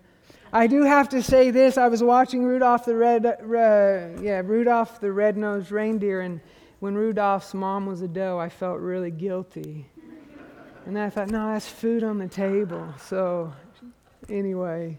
I 0.54 0.66
do 0.66 0.84
have 0.84 1.10
to 1.10 1.22
say 1.22 1.50
this: 1.50 1.76
I 1.76 1.88
was 1.88 2.02
watching 2.02 2.44
Rudolph 2.44 2.86
the 2.86 2.96
red, 2.96 3.26
uh, 3.26 4.22
yeah, 4.22 4.40
Rudolph 4.42 5.00
the 5.00 5.12
red-nosed 5.12 5.70
reindeer, 5.70 6.22
and 6.22 6.40
when 6.80 6.94
Rudolph's 6.94 7.52
mom 7.52 7.84
was 7.84 8.00
a 8.00 8.08
doe, 8.08 8.38
I 8.38 8.48
felt 8.48 8.80
really 8.80 9.10
guilty. 9.10 9.86
And 10.86 10.98
I 10.98 11.10
thought, 11.10 11.28
no, 11.28 11.52
that's 11.52 11.68
food 11.68 12.02
on 12.02 12.18
the 12.18 12.28
table. 12.28 12.86
So, 12.98 13.52
anyway, 14.28 14.98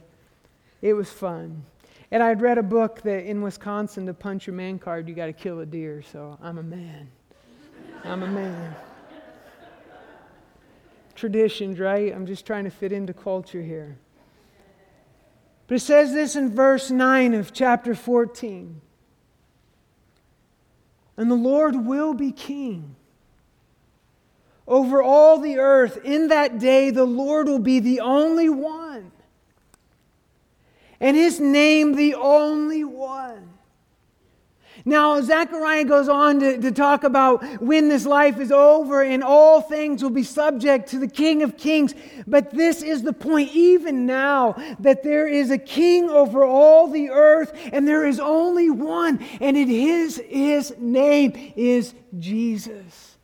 it 0.81 0.93
was 0.93 1.09
fun. 1.09 1.63
And 2.12 2.21
I'd 2.21 2.41
read 2.41 2.57
a 2.59 2.63
book 2.63 3.01
that 3.01 3.25
in 3.25 3.41
Wisconsin, 3.41 4.05
to 4.05 4.13
punch 4.13 4.45
your 4.45 4.55
man 4.55 4.77
card, 4.77 5.07
you 5.07 5.15
got 5.15 5.27
to 5.27 5.33
kill 5.33 5.59
a 5.59 5.65
deer. 5.65 6.03
So 6.03 6.38
I'm 6.41 6.59
a 6.59 6.63
man. 6.63 7.09
I'm 8.03 8.24
a 8.24 8.27
man. 8.27 8.75
Traditions, 11.15 11.79
right? 11.79 12.13
I'm 12.13 12.25
just 12.25 12.45
trying 12.45 12.65
to 12.65 12.69
fit 12.69 12.91
into 12.91 13.13
culture 13.13 13.62
here. 13.62 13.98
But 15.67 15.75
it 15.75 15.79
says 15.79 16.13
this 16.13 16.36
in 16.36 16.53
verse 16.53 16.91
9 16.91 17.34
of 17.34 17.53
chapter 17.53 17.95
14. 17.95 18.81
And 21.17 21.31
the 21.31 21.36
Lord 21.36 21.86
will 21.86 22.13
be 22.13 22.31
king 22.31 22.95
over 24.67 25.01
all 25.01 25.39
the 25.39 25.57
earth. 25.57 25.98
In 26.03 26.27
that 26.27 26.60
day, 26.60 26.91
the 26.91 27.05
Lord 27.05 27.48
will 27.48 27.60
be 27.60 27.79
the 27.79 28.01
only 28.01 28.50
one 28.50 29.12
and 31.00 31.15
his 31.15 31.39
name 31.39 31.95
the 31.95 32.15
only 32.15 32.84
one. 32.84 33.54
Now, 34.88 35.20
Zechariah 35.20 35.86
goes 35.86 36.08
on 36.08 36.39
to, 36.42 36.62
to 36.62 36.72
talk 36.72 37.04
about 37.04 37.44
when 37.60 37.89
this 37.89 38.06
life 38.06 38.39
is 38.39 38.51
over 38.51 39.01
and 39.01 39.24
all 39.24 39.60
things 39.60 40.04
will 40.04 40.12
be 40.12 40.24
subject 40.24 40.89
to 40.89 41.00
the 41.00 41.08
King 41.08 41.42
of 41.42 41.58
Kings. 41.58 41.96
But 42.27 42.51
this 42.51 42.84
is 42.84 43.01
the 43.01 43.12
point, 43.12 43.50
even 43.54 44.06
now, 44.06 44.56
that 44.80 45.01
there 45.01 45.27
is 45.27 45.50
a 45.50 45.58
king 45.58 46.08
over 46.12 46.44
all 46.44 46.88
the 46.88 47.10
earth 47.10 47.51
and 47.74 47.88
there 47.88 48.06
is 48.06 48.20
only 48.20 48.70
one, 48.70 49.25
and 49.42 49.58
it 49.58 49.70
is, 49.70 50.22
his 50.27 50.75
name 50.77 51.54
is 51.56 51.96
Jesus. 52.20 53.18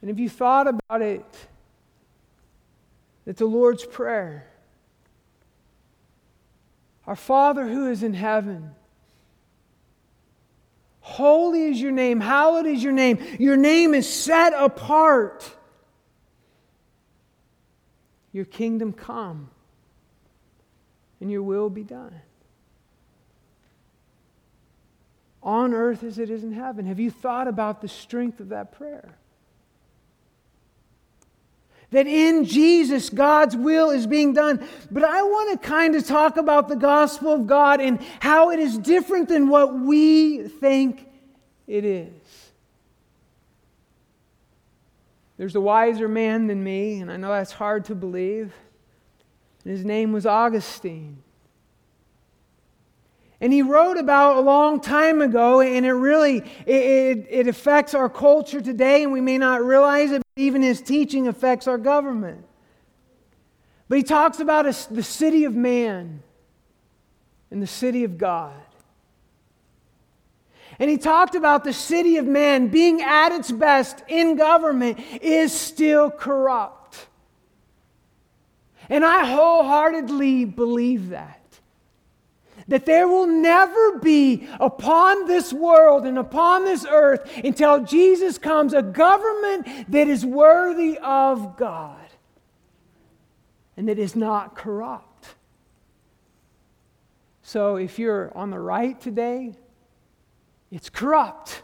And 0.00 0.10
if 0.10 0.18
you 0.18 0.30
thought 0.30 0.68
about 0.68 1.02
it, 1.02 1.24
that 3.26 3.36
the 3.36 3.46
Lord's 3.46 3.84
Prayer, 3.84 4.46
Our 7.06 7.16
Father 7.16 7.66
who 7.66 7.90
is 7.90 8.02
in 8.02 8.14
heaven, 8.14 8.70
holy 11.00 11.64
is 11.64 11.80
your 11.80 11.92
name, 11.92 12.20
hallowed 12.20 12.66
is 12.66 12.82
your 12.82 12.92
name, 12.92 13.18
your 13.38 13.56
name 13.56 13.94
is 13.94 14.08
set 14.08 14.54
apart. 14.56 15.54
Your 18.32 18.44
kingdom 18.44 18.92
come, 18.92 19.48
and 21.20 21.30
your 21.30 21.42
will 21.42 21.70
be 21.70 21.84
done. 21.84 22.20
On 25.40 25.72
earth 25.72 26.02
as 26.02 26.18
it 26.18 26.30
is 26.30 26.42
in 26.42 26.52
heaven. 26.52 26.86
Have 26.86 26.98
you 26.98 27.10
thought 27.10 27.46
about 27.46 27.80
the 27.80 27.86
strength 27.86 28.40
of 28.40 28.48
that 28.48 28.72
prayer? 28.72 29.18
That 31.94 32.08
in 32.08 32.44
Jesus, 32.44 33.08
God's 33.08 33.56
will 33.56 33.90
is 33.90 34.06
being 34.06 34.32
done. 34.32 34.66
But 34.90 35.04
I 35.04 35.22
want 35.22 35.52
to 35.52 35.66
kind 35.66 35.94
of 35.94 36.04
talk 36.04 36.36
about 36.36 36.68
the 36.68 36.74
gospel 36.76 37.32
of 37.32 37.46
God 37.46 37.80
and 37.80 38.00
how 38.18 38.50
it 38.50 38.58
is 38.58 38.76
different 38.76 39.28
than 39.28 39.48
what 39.48 39.78
we 39.78 40.48
think 40.48 41.06
it 41.68 41.84
is. 41.84 42.10
There's 45.36 45.54
a 45.54 45.60
wiser 45.60 46.08
man 46.08 46.48
than 46.48 46.62
me, 46.62 47.00
and 47.00 47.10
I 47.10 47.16
know 47.16 47.28
that's 47.28 47.52
hard 47.52 47.84
to 47.86 47.94
believe. 47.94 48.52
And 49.64 49.72
his 49.72 49.84
name 49.84 50.12
was 50.12 50.26
Augustine. 50.26 51.23
And 53.44 53.52
he 53.52 53.60
wrote 53.60 53.98
about 53.98 54.38
a 54.38 54.40
long 54.40 54.80
time 54.80 55.20
ago, 55.20 55.60
and 55.60 55.84
it 55.84 55.92
really 55.92 56.38
it, 56.38 56.66
it, 56.66 57.26
it, 57.28 57.46
affects 57.46 57.92
our 57.92 58.08
culture 58.08 58.62
today, 58.62 59.02
and 59.02 59.12
we 59.12 59.20
may 59.20 59.36
not 59.36 59.62
realize 59.62 60.12
it. 60.12 60.22
Even 60.36 60.62
his 60.62 60.80
teaching 60.80 61.28
affects 61.28 61.68
our 61.68 61.76
government. 61.76 62.46
But 63.86 63.98
he 63.98 64.02
talks 64.02 64.40
about 64.40 64.64
a, 64.64 64.74
the 64.90 65.02
city 65.02 65.44
of 65.44 65.54
man 65.54 66.22
and 67.50 67.60
the 67.60 67.66
city 67.66 68.04
of 68.04 68.16
God. 68.16 68.54
And 70.78 70.88
he 70.88 70.96
talked 70.96 71.34
about 71.34 71.64
the 71.64 71.74
city 71.74 72.16
of 72.16 72.24
man 72.24 72.68
being 72.68 73.02
at 73.02 73.30
its 73.30 73.52
best 73.52 74.02
in 74.08 74.36
government 74.36 74.98
is 75.20 75.52
still 75.52 76.10
corrupt. 76.10 77.08
And 78.88 79.04
I 79.04 79.26
wholeheartedly 79.26 80.46
believe 80.46 81.10
that. 81.10 81.43
That 82.68 82.86
there 82.86 83.06
will 83.08 83.26
never 83.26 83.98
be 83.98 84.48
upon 84.58 85.26
this 85.26 85.52
world 85.52 86.06
and 86.06 86.18
upon 86.18 86.64
this 86.64 86.86
earth 86.88 87.30
until 87.44 87.84
Jesus 87.84 88.38
comes 88.38 88.72
a 88.72 88.82
government 88.82 89.90
that 89.90 90.08
is 90.08 90.24
worthy 90.24 90.98
of 90.98 91.56
God 91.56 91.98
and 93.76 93.88
that 93.88 93.98
is 93.98 94.16
not 94.16 94.54
corrupt. 94.54 95.34
So 97.42 97.76
if 97.76 97.98
you're 97.98 98.32
on 98.36 98.50
the 98.50 98.58
right 98.58 98.98
today, 99.00 99.54
it's 100.70 100.88
corrupt. 100.88 101.62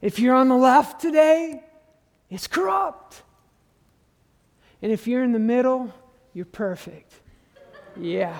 If 0.00 0.18
you're 0.18 0.34
on 0.34 0.48
the 0.48 0.56
left 0.56 1.00
today, 1.00 1.62
it's 2.30 2.46
corrupt. 2.46 3.22
And 4.80 4.90
if 4.90 5.06
you're 5.06 5.22
in 5.22 5.32
the 5.32 5.38
middle, 5.38 5.92
you're 6.34 6.44
perfect. 6.44 7.12
Yeah. 8.00 8.38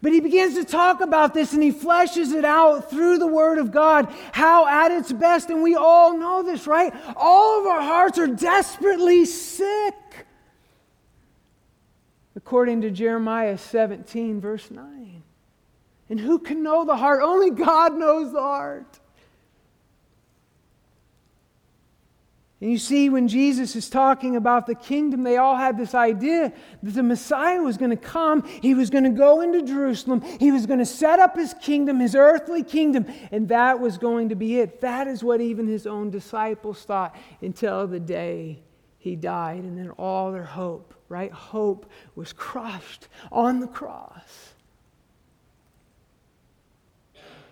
But 0.00 0.12
he 0.12 0.20
begins 0.20 0.54
to 0.54 0.64
talk 0.64 1.00
about 1.00 1.34
this 1.34 1.52
and 1.52 1.62
he 1.62 1.72
fleshes 1.72 2.32
it 2.32 2.44
out 2.44 2.88
through 2.88 3.18
the 3.18 3.26
Word 3.26 3.58
of 3.58 3.72
God, 3.72 4.12
how 4.32 4.66
at 4.66 4.92
its 4.92 5.12
best, 5.12 5.50
and 5.50 5.62
we 5.62 5.74
all 5.74 6.16
know 6.16 6.42
this, 6.42 6.66
right? 6.66 6.92
All 7.16 7.60
of 7.60 7.66
our 7.66 7.80
hearts 7.80 8.18
are 8.18 8.28
desperately 8.28 9.24
sick. 9.24 9.94
According 12.36 12.82
to 12.82 12.90
Jeremiah 12.90 13.58
17, 13.58 14.40
verse 14.40 14.70
9. 14.70 15.22
And 16.08 16.20
who 16.20 16.38
can 16.38 16.62
know 16.62 16.84
the 16.84 16.96
heart? 16.96 17.20
Only 17.22 17.50
God 17.50 17.96
knows 17.96 18.32
the 18.32 18.40
heart. 18.40 19.00
And 22.60 22.72
you 22.72 22.78
see, 22.78 23.08
when 23.08 23.28
Jesus 23.28 23.76
is 23.76 23.88
talking 23.88 24.34
about 24.34 24.66
the 24.66 24.74
kingdom, 24.74 25.22
they 25.22 25.36
all 25.36 25.54
had 25.54 25.78
this 25.78 25.94
idea 25.94 26.52
that 26.82 26.90
the 26.90 27.04
Messiah 27.04 27.62
was 27.62 27.76
going 27.76 27.92
to 27.92 27.96
come. 27.96 28.42
He 28.60 28.74
was 28.74 28.90
going 28.90 29.04
to 29.04 29.10
go 29.10 29.42
into 29.42 29.62
Jerusalem. 29.62 30.22
He 30.40 30.50
was 30.50 30.66
going 30.66 30.80
to 30.80 30.86
set 30.86 31.20
up 31.20 31.36
his 31.36 31.54
kingdom, 31.54 32.00
his 32.00 32.16
earthly 32.16 32.64
kingdom, 32.64 33.06
and 33.30 33.48
that 33.50 33.78
was 33.78 33.96
going 33.96 34.30
to 34.30 34.34
be 34.34 34.58
it. 34.58 34.80
That 34.80 35.06
is 35.06 35.22
what 35.22 35.40
even 35.40 35.68
his 35.68 35.86
own 35.86 36.10
disciples 36.10 36.82
thought 36.82 37.14
until 37.40 37.86
the 37.86 38.00
day 38.00 38.58
he 38.98 39.14
died. 39.14 39.62
And 39.62 39.78
then 39.78 39.90
all 39.90 40.32
their 40.32 40.42
hope, 40.42 40.94
right? 41.08 41.30
Hope 41.30 41.88
was 42.16 42.32
crushed 42.32 43.06
on 43.30 43.60
the 43.60 43.68
cross. 43.68 44.54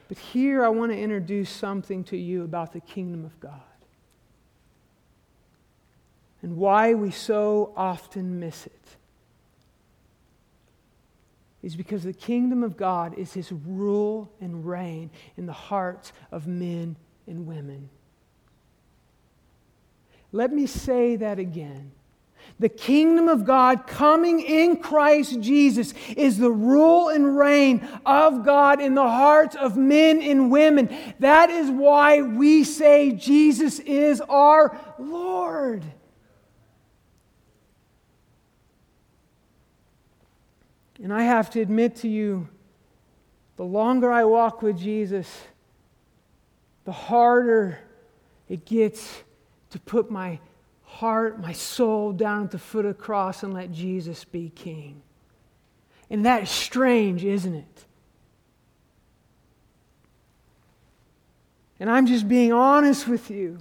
But 0.08 0.18
here 0.18 0.64
I 0.64 0.68
want 0.68 0.90
to 0.90 0.98
introduce 0.98 1.50
something 1.50 2.02
to 2.04 2.16
you 2.16 2.42
about 2.42 2.72
the 2.72 2.80
kingdom 2.80 3.24
of 3.24 3.38
God 3.38 3.62
and 6.46 6.56
why 6.56 6.94
we 6.94 7.10
so 7.10 7.72
often 7.76 8.38
miss 8.38 8.66
it 8.66 8.96
is 11.60 11.74
because 11.74 12.04
the 12.04 12.12
kingdom 12.12 12.62
of 12.62 12.76
God 12.76 13.18
is 13.18 13.32
his 13.32 13.50
rule 13.50 14.30
and 14.40 14.64
reign 14.64 15.10
in 15.36 15.46
the 15.46 15.52
hearts 15.52 16.12
of 16.30 16.46
men 16.46 16.94
and 17.26 17.48
women. 17.48 17.90
Let 20.30 20.52
me 20.52 20.68
say 20.68 21.16
that 21.16 21.40
again. 21.40 21.90
The 22.60 22.68
kingdom 22.68 23.26
of 23.26 23.44
God 23.44 23.88
coming 23.88 24.38
in 24.38 24.76
Christ 24.76 25.40
Jesus 25.40 25.94
is 26.16 26.38
the 26.38 26.52
rule 26.52 27.08
and 27.08 27.36
reign 27.36 27.88
of 28.06 28.44
God 28.44 28.80
in 28.80 28.94
the 28.94 29.02
hearts 29.02 29.56
of 29.56 29.76
men 29.76 30.22
and 30.22 30.52
women. 30.52 30.96
That 31.18 31.50
is 31.50 31.72
why 31.72 32.22
we 32.22 32.62
say 32.62 33.10
Jesus 33.10 33.80
is 33.80 34.20
our 34.20 34.78
Lord. 34.96 35.82
And 41.02 41.12
I 41.12 41.22
have 41.22 41.50
to 41.50 41.60
admit 41.60 41.96
to 41.96 42.08
you, 42.08 42.48
the 43.56 43.64
longer 43.64 44.10
I 44.10 44.24
walk 44.24 44.62
with 44.62 44.78
Jesus, 44.78 45.28
the 46.84 46.92
harder 46.92 47.78
it 48.48 48.64
gets 48.64 49.22
to 49.70 49.78
put 49.80 50.10
my 50.10 50.38
heart, 50.84 51.40
my 51.40 51.52
soul 51.52 52.12
down 52.12 52.44
at 52.44 52.50
the 52.50 52.58
foot 52.58 52.84
of 52.84 52.96
the 52.96 53.02
cross 53.02 53.42
and 53.42 53.52
let 53.52 53.72
Jesus 53.72 54.24
be 54.24 54.50
king. 54.54 55.02
And 56.08 56.24
that 56.24 56.44
is 56.44 56.50
strange, 56.50 57.24
isn't 57.24 57.54
it? 57.54 57.84
And 61.78 61.90
I'm 61.90 62.06
just 62.06 62.28
being 62.28 62.52
honest 62.52 63.06
with 63.06 63.30
you. 63.30 63.58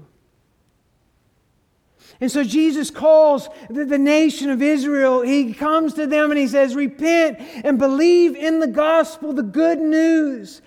And 2.22 2.32
so 2.32 2.44
Jesus 2.44 2.90
calls 2.90 3.50
the, 3.70 3.86
the, 3.86 3.98
nation 3.98 4.50
of 4.50 4.62
Israel. 4.62 5.22
He 5.22 5.54
comes 5.54 5.94
to 5.96 6.08
them 6.08 6.32
and 6.32 6.40
he 6.40 6.48
says, 6.48 6.74
Repent 6.74 7.40
and 7.66 7.78
believe 7.78 8.36
in 8.36 8.60
the 8.60 8.68
gospel, 8.68 9.34
the 9.34 9.44
good 9.44 9.80
news. 9.80 10.62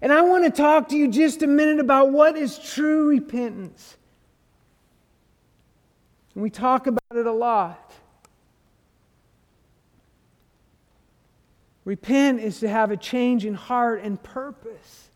And 0.00 0.12
I 0.12 0.22
want 0.22 0.44
to 0.44 0.50
talk 0.50 0.88
to 0.88 0.96
you 0.96 1.08
just 1.08 1.42
a 1.42 1.46
minute 1.46 1.78
about 1.78 2.10
what 2.10 2.36
is 2.36 2.58
true 2.58 3.08
repentance. 3.08 3.96
And 6.34 6.42
we 6.42 6.50
talk 6.50 6.86
about 6.86 7.02
it 7.14 7.26
a 7.26 7.32
lot. 7.32 7.92
Repent 11.84 12.40
is 12.40 12.60
to 12.60 12.68
have 12.68 12.90
a 12.90 12.96
change 12.96 13.44
in 13.44 13.52
heart 13.52 14.02
and 14.02 14.22
purpose. 14.22 15.10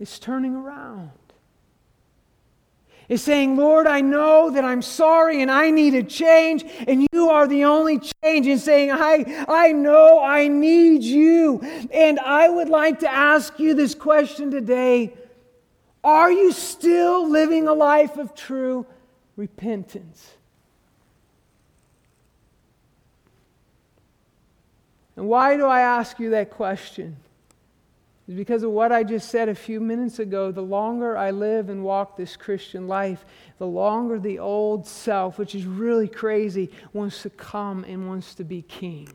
It's 0.00 0.18
turning 0.18 0.56
around 0.56 1.12
is 3.08 3.22
saying, 3.22 3.56
Lord, 3.56 3.86
I 3.86 4.00
know 4.00 4.50
that 4.50 4.64
I'm 4.64 4.82
sorry 4.82 5.42
and 5.42 5.50
I 5.50 5.70
need 5.70 5.94
a 5.94 6.02
change, 6.02 6.64
and 6.88 7.06
you 7.12 7.28
are 7.28 7.46
the 7.46 7.64
only 7.64 8.00
change. 8.22 8.46
And 8.46 8.60
saying, 8.60 8.90
I, 8.92 9.44
I 9.48 9.72
know 9.72 10.20
I 10.20 10.48
need 10.48 11.02
you. 11.02 11.60
And 11.92 12.18
I 12.20 12.48
would 12.48 12.68
like 12.68 13.00
to 13.00 13.10
ask 13.10 13.58
you 13.58 13.74
this 13.74 13.94
question 13.94 14.50
today 14.50 15.14
Are 16.02 16.32
you 16.32 16.52
still 16.52 17.28
living 17.28 17.68
a 17.68 17.74
life 17.74 18.16
of 18.16 18.34
true 18.34 18.86
repentance? 19.36 20.34
And 25.16 25.28
why 25.28 25.56
do 25.56 25.66
I 25.66 25.80
ask 25.80 26.18
you 26.18 26.30
that 26.30 26.50
question? 26.50 27.16
Is 28.26 28.34
because 28.34 28.62
of 28.62 28.70
what 28.70 28.92
I 28.92 29.04
just 29.04 29.28
said 29.28 29.48
a 29.48 29.54
few 29.54 29.80
minutes 29.80 30.18
ago. 30.18 30.50
The 30.50 30.62
longer 30.62 31.16
I 31.16 31.30
live 31.30 31.68
and 31.68 31.84
walk 31.84 32.16
this 32.16 32.36
Christian 32.36 32.88
life, 32.88 33.24
the 33.58 33.66
longer 33.66 34.18
the 34.18 34.38
old 34.38 34.86
self, 34.86 35.38
which 35.38 35.54
is 35.54 35.66
really 35.66 36.08
crazy, 36.08 36.70
wants 36.92 37.22
to 37.22 37.30
come 37.30 37.84
and 37.84 38.08
wants 38.08 38.34
to 38.36 38.44
be 38.44 38.62
king. 38.62 39.08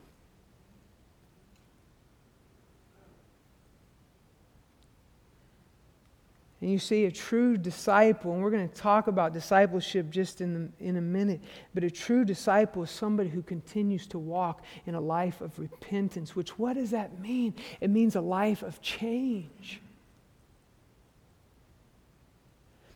And 6.61 6.69
you 6.69 6.77
see, 6.77 7.05
a 7.05 7.11
true 7.11 7.55
disciple, 7.57 8.33
and 8.33 8.43
we're 8.43 8.51
going 8.51 8.67
to 8.67 8.75
talk 8.75 9.07
about 9.07 9.33
discipleship 9.33 10.09
just 10.09 10.41
in, 10.41 10.53
the, 10.53 10.85
in 10.85 10.97
a 10.97 11.01
minute, 11.01 11.39
but 11.73 11.85
a 11.85 11.89
true 11.89 12.25
disciple 12.25 12.83
is 12.83 12.91
somebody 12.91 13.29
who 13.29 13.41
continues 13.41 14.05
to 14.07 14.19
walk 14.19 14.61
in 14.85 14.93
a 14.93 14.99
life 14.99 15.39
of 15.39 15.57
repentance, 15.57 16.35
which 16.35 16.59
what 16.59 16.73
does 16.73 16.91
that 16.91 17.19
mean? 17.19 17.53
It 17.79 17.89
means 17.89 18.17
a 18.17 18.21
life 18.21 18.61
of 18.61 18.81
change. 18.81 19.79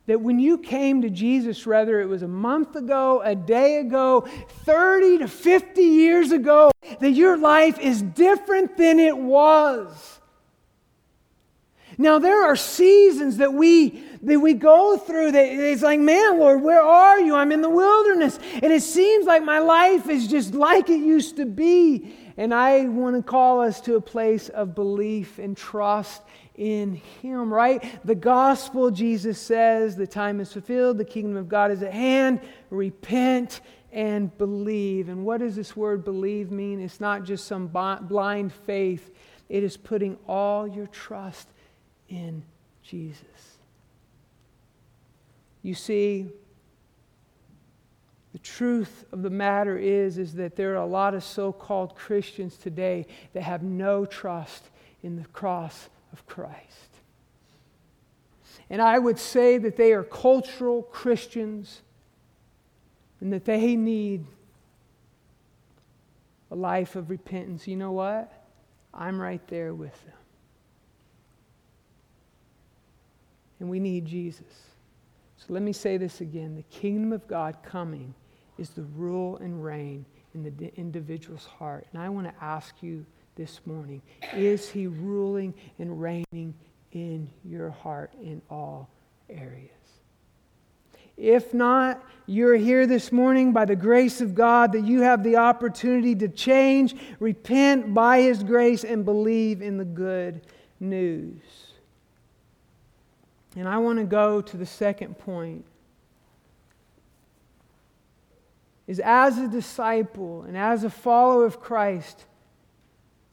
That 0.08 0.19
when 0.19 0.39
you 0.39 0.58
came 0.58 1.02
to 1.04 1.10
Jesus, 1.10 1.65
whether 1.65 2.02
it 2.02 2.10
was 2.10 2.23
a 2.23 2.28
month 2.28 2.76
ago, 2.76 3.21
a 3.23 3.34
day 3.34 3.78
ago, 3.78 4.28
30 4.65 5.19
to 5.19 5.28
50 5.30 5.82
years 5.82 6.34
ago, 6.34 6.71
that 6.99 7.12
your 7.12 7.38
life 7.38 7.80
is 7.80 8.02
different 8.02 8.76
than 8.76 8.99
it 8.99 9.17
was. 9.17 10.19
Now 11.97 12.19
there 12.19 12.43
are 12.43 12.56
seasons 12.56 13.38
that 13.38 13.53
we 13.53 14.03
that 14.23 14.39
we 14.39 14.53
go 14.53 14.97
through 14.97 15.34
that 15.34 15.45
it's 15.45 15.82
like, 15.82 15.99
man, 15.99 16.39
Lord, 16.39 16.62
where 16.62 16.82
are 16.82 17.19
you? 17.19 17.36
I'm 17.36 17.51
in 17.51 17.62
the 17.62 17.69
wilderness. 17.69 18.39
And 18.53 18.71
it 18.71 18.82
seems 18.82 19.25
like 19.25 19.43
my 19.43 19.60
life 19.60 20.10
is 20.10 20.27
just 20.27 20.53
like 20.53 20.89
it 20.89 21.01
used 21.01 21.36
to 21.38 21.45
be. 21.45 22.15
And 22.38 22.53
I 22.53 22.86
want 22.86 23.17
to 23.17 23.21
call 23.21 23.62
us 23.62 23.82
to 23.82 23.95
a 23.95 24.01
place 24.01 24.49
of 24.49 24.73
belief 24.73 25.39
and 25.39 25.56
trust 25.58 26.21
in 26.56 26.95
Him, 27.21 27.53
right? 27.53 27.99
The 28.06 28.15
gospel, 28.15 28.91
Jesus 28.91 29.39
says, 29.39 29.95
the 29.95 30.08
time 30.08 30.39
is 30.39 30.53
fulfilled, 30.53 30.97
the 30.97 31.06
kingdom 31.06 31.36
of 31.36 31.49
God 31.49 31.71
is 31.71 31.84
at 31.84 31.93
hand. 31.93 32.39
Repent 32.69 33.62
and 33.91 34.36
believe. 34.38 35.10
And 35.10 35.25
what 35.25 35.41
does 35.41 35.56
this 35.56 35.75
word 35.75 36.06
believe 36.06 36.49
mean? 36.49 36.79
It's 36.79 36.99
not 36.99 37.23
just 37.23 37.45
some 37.45 37.67
blind 37.67 38.53
faith, 38.53 39.12
it 39.49 39.63
is 39.63 39.75
putting 39.75 40.17
all 40.27 40.67
your 40.67 40.88
trust 40.88 41.49
in 42.13 42.43
Jesus. 42.84 43.58
You 45.63 45.73
see, 45.73 46.28
the 48.34 48.39
truth 48.39 49.06
of 49.12 49.23
the 49.23 49.30
matter 49.30 49.78
is, 49.78 50.17
is 50.17 50.36
that 50.36 50.56
there 50.56 50.73
are 50.73 50.84
a 50.84 50.86
lot 50.86 51.15
of 51.15 51.23
so-called 51.23 51.95
Christians 51.95 52.56
today 52.56 53.08
that 53.34 53.41
have 53.41 53.63
no 53.63 54.06
trust 54.06 54.69
in 55.02 55.15
the 55.15 55.26
cross 55.30 55.89
of 56.12 56.26
Christ. 56.28 56.89
And 58.69 58.82
I 58.82 58.99
would 58.99 59.17
say 59.17 59.58
that 59.58 59.76
they 59.76 59.93
are 59.93 60.04
cultural 60.04 60.84
Christians 60.84 61.82
and 63.21 63.34
that 63.34 63.45
they 63.45 63.76
need 63.76 64.26
a 66.52 66.56
life 66.56 66.95
of 66.95 67.10
repentance, 67.10 67.67
you 67.67 67.76
know 67.76 67.91
what? 67.91 68.32
I'm 68.93 69.19
right 69.19 69.45
there 69.47 69.73
with 69.73 70.06
them. 70.06 70.13
And 73.63 73.69
we 73.69 73.80
need 73.80 74.06
Jesus. 74.06 74.73
So 75.38 75.54
let 75.54 75.62
me 75.63 75.71
say 75.71 75.95
this 75.95 76.19
again 76.19 76.54
the 76.58 76.63
kingdom 76.63 77.13
of 77.13 77.26
God 77.30 77.56
coming 77.63 78.13
is 78.58 78.71
the 78.71 78.82
rule 78.82 79.38
and 79.38 79.63
reign 79.63 80.06
in 80.34 80.43
the 80.43 80.76
individual's 80.76 81.45
heart. 81.45 81.88
And 81.93 82.02
I 82.02 82.10
want 82.10 82.28
to 82.28 82.43
ask 82.43 82.76
you 82.82 83.06
this 83.36 83.62
morning 83.65 84.02
is 84.36 84.69
he 84.69 84.88
ruling 84.88 85.54
and 85.80 86.02
reigning 86.02 86.54
in 86.91 87.30
your 87.45 87.69
heart 87.69 88.12
in 88.21 88.41
all 88.49 88.89
areas? 89.30 89.71
If 91.15 91.54
not, 91.54 92.04
you're 92.26 92.58
here 92.58 92.86
this 92.86 93.13
morning 93.13 93.54
by 93.54 93.63
the 93.63 93.78
grace 93.78 94.19
of 94.19 94.36
God 94.36 94.73
that 94.73 94.84
you 94.84 95.04
have 95.04 95.23
the 95.23 95.38
opportunity 95.38 96.15
to 96.15 96.28
change, 96.28 96.97
repent 97.21 97.93
by 97.93 98.23
His 98.23 98.43
grace, 98.43 98.84
and 98.84 99.06
believe 99.06 99.62
in 99.62 99.78
the 99.78 99.86
good 99.86 100.41
news. 100.82 101.72
And 103.56 103.68
I 103.68 103.78
want 103.78 104.00
to 104.00 104.06
go 104.06 104.42
to 104.42 104.58
the 104.58 104.66
second 104.66 105.18
point. 105.20 105.66
Is 108.86 109.00
as 109.00 109.38
a 109.38 109.48
disciple 109.48 110.44
and 110.44 110.58
as 110.58 110.84
a 110.84 110.89
follower 110.89 111.46
of 111.46 111.62
Christ, 111.62 112.26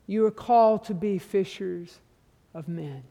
you 0.07 0.25
are 0.27 0.31
called 0.31 0.85
to 0.85 0.95
be 0.95 1.19
fishers 1.19 1.99
of 2.55 2.69
men. 2.69 3.03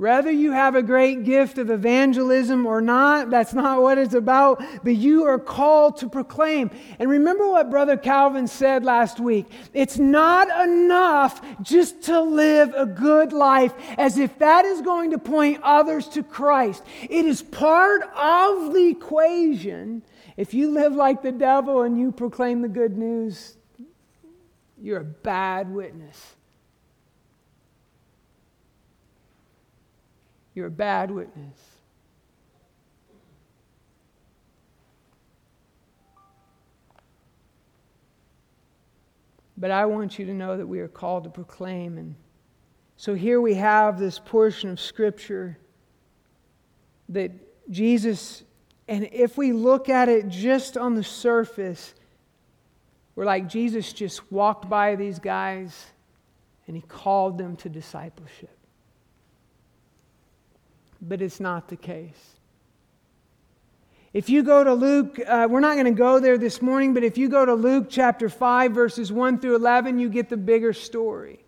Whether 0.00 0.30
you 0.30 0.52
have 0.52 0.76
a 0.76 0.82
great 0.82 1.24
gift 1.24 1.58
of 1.58 1.68
evangelism 1.68 2.64
or 2.64 2.80
not, 2.80 3.28
that's 3.28 3.52
not 3.52 3.82
what 3.82 3.98
it's 3.98 4.14
about, 4.14 4.64
but 4.82 4.96
you 4.96 5.24
are 5.24 5.38
called 5.38 5.98
to 5.98 6.08
proclaim. 6.08 6.70
And 6.98 7.10
remember 7.10 7.46
what 7.46 7.68
Brother 7.68 7.98
Calvin 7.98 8.46
said 8.46 8.82
last 8.82 9.20
week 9.20 9.44
it's 9.74 9.98
not 9.98 10.48
enough 10.66 11.42
just 11.60 12.00
to 12.04 12.18
live 12.18 12.72
a 12.74 12.86
good 12.86 13.34
life 13.34 13.74
as 13.98 14.16
if 14.16 14.38
that 14.38 14.64
is 14.64 14.80
going 14.80 15.10
to 15.10 15.18
point 15.18 15.60
others 15.62 16.08
to 16.08 16.22
Christ. 16.22 16.82
It 17.02 17.26
is 17.26 17.42
part 17.42 18.00
of 18.16 18.72
the 18.72 18.86
equation. 18.86 20.02
If 20.38 20.54
you 20.54 20.70
live 20.70 20.94
like 20.94 21.20
the 21.20 21.30
devil 21.30 21.82
and 21.82 22.00
you 22.00 22.10
proclaim 22.10 22.62
the 22.62 22.68
good 22.68 22.96
news, 22.96 23.58
you're 24.80 25.00
a 25.00 25.04
bad 25.04 25.70
witness. 25.70 26.36
You're 30.60 30.66
a 30.66 30.70
bad 30.70 31.10
witness. 31.10 31.58
But 39.56 39.70
I 39.70 39.86
want 39.86 40.18
you 40.18 40.26
to 40.26 40.34
know 40.34 40.58
that 40.58 40.66
we 40.66 40.80
are 40.80 40.88
called 40.88 41.24
to 41.24 41.30
proclaim. 41.30 41.96
And 41.96 42.14
so 42.98 43.14
here 43.14 43.40
we 43.40 43.54
have 43.54 43.98
this 43.98 44.18
portion 44.18 44.68
of 44.68 44.78
Scripture 44.78 45.56
that 47.08 47.32
Jesus, 47.70 48.42
and 48.86 49.08
if 49.12 49.38
we 49.38 49.52
look 49.52 49.88
at 49.88 50.10
it 50.10 50.28
just 50.28 50.76
on 50.76 50.94
the 50.94 51.02
surface, 51.02 51.94
we're 53.14 53.24
like 53.24 53.48
Jesus 53.48 53.94
just 53.94 54.30
walked 54.30 54.68
by 54.68 54.94
these 54.94 55.18
guys 55.18 55.86
and 56.66 56.76
he 56.76 56.82
called 56.82 57.38
them 57.38 57.56
to 57.56 57.70
discipleship 57.70 58.59
but 61.00 61.22
it's 61.22 61.40
not 61.40 61.68
the 61.68 61.76
case. 61.76 62.36
If 64.12 64.28
you 64.28 64.42
go 64.42 64.64
to 64.64 64.74
Luke, 64.74 65.20
uh, 65.24 65.46
we're 65.48 65.60
not 65.60 65.74
going 65.74 65.86
to 65.86 65.92
go 65.92 66.18
there 66.18 66.36
this 66.36 66.60
morning, 66.60 66.94
but 66.94 67.04
if 67.04 67.16
you 67.16 67.28
go 67.28 67.44
to 67.44 67.54
Luke 67.54 67.86
chapter 67.88 68.28
5, 68.28 68.72
verses 68.72 69.12
1 69.12 69.38
through 69.38 69.54
11, 69.54 70.00
you 70.00 70.08
get 70.08 70.28
the 70.28 70.36
bigger 70.36 70.72
story. 70.72 71.44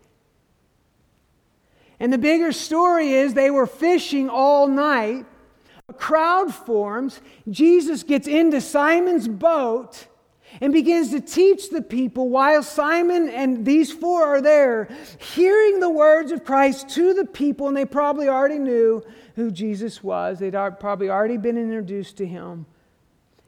And 1.99 2.11
the 2.11 2.17
bigger 2.17 2.51
story 2.53 3.11
is 3.11 3.33
they 3.33 3.51
were 3.51 3.67
fishing 3.67 4.29
all 4.29 4.67
night. 4.67 5.25
A 5.89 5.93
crowd 5.93 6.53
forms. 6.53 7.19
Jesus 7.49 8.03
gets 8.03 8.27
into 8.27 8.61
Simon's 8.61 9.27
boat 9.27 10.07
and 10.61 10.73
begins 10.73 11.11
to 11.11 11.21
teach 11.21 11.69
the 11.69 11.81
people 11.81 12.29
while 12.29 12.63
Simon 12.63 13.29
and 13.29 13.65
these 13.65 13.91
four 13.91 14.23
are 14.23 14.41
there, 14.41 14.89
hearing 15.19 15.79
the 15.79 15.89
words 15.89 16.31
of 16.31 16.43
Christ 16.43 16.89
to 16.89 17.13
the 17.13 17.25
people, 17.25 17.67
and 17.67 17.75
they 17.75 17.85
probably 17.85 18.27
already 18.27 18.59
knew 18.59 19.03
who 19.35 19.51
Jesus 19.51 20.03
was. 20.03 20.39
They'd 20.39 20.53
probably 20.79 21.09
already 21.09 21.37
been 21.37 21.57
introduced 21.57 22.17
to 22.17 22.25
him. 22.25 22.65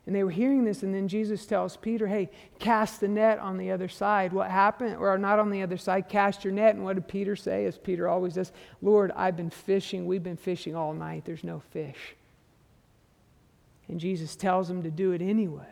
And 0.06 0.16
they 0.16 0.24
were 0.24 0.32
hearing 0.32 0.64
this, 0.64 0.84
and 0.84 0.94
then 0.94 1.08
Jesus 1.08 1.48
tells 1.48 1.78
Peter, 1.78 2.06
Hey, 2.06 2.30
cast 2.60 3.00
the 3.00 3.08
net 3.08 3.40
on 3.40 3.58
the 3.58 3.72
other 3.72 3.88
side. 3.88 4.34
What 4.34 4.52
happened? 4.52 4.98
Or 4.98 5.18
not 5.18 5.40
on 5.40 5.50
the 5.50 5.64
other 5.64 5.78
side, 5.78 6.10
cast 6.10 6.44
your 6.44 6.54
net. 6.54 6.76
And 6.76 6.84
what 6.84 6.94
did 6.94 7.08
Peter 7.08 7.36
say? 7.36 7.66
As 7.66 7.78
Peter 7.78 8.08
always 8.08 8.36
does, 8.36 8.52
Lord, 8.84 9.12
I've 9.16 9.36
been 9.36 9.50
fishing. 9.50 10.06
We've 10.06 10.22
been 10.22 10.38
fishing 10.38 10.76
all 10.76 10.94
night. 10.94 11.26
There's 11.26 11.44
no 11.44 11.60
fish. 11.72 12.16
And 13.88 14.00
Jesus 14.00 14.36
tells 14.36 14.70
him 14.70 14.84
to 14.84 14.92
do 14.92 15.12
it 15.12 15.24
anyway. 15.24 15.66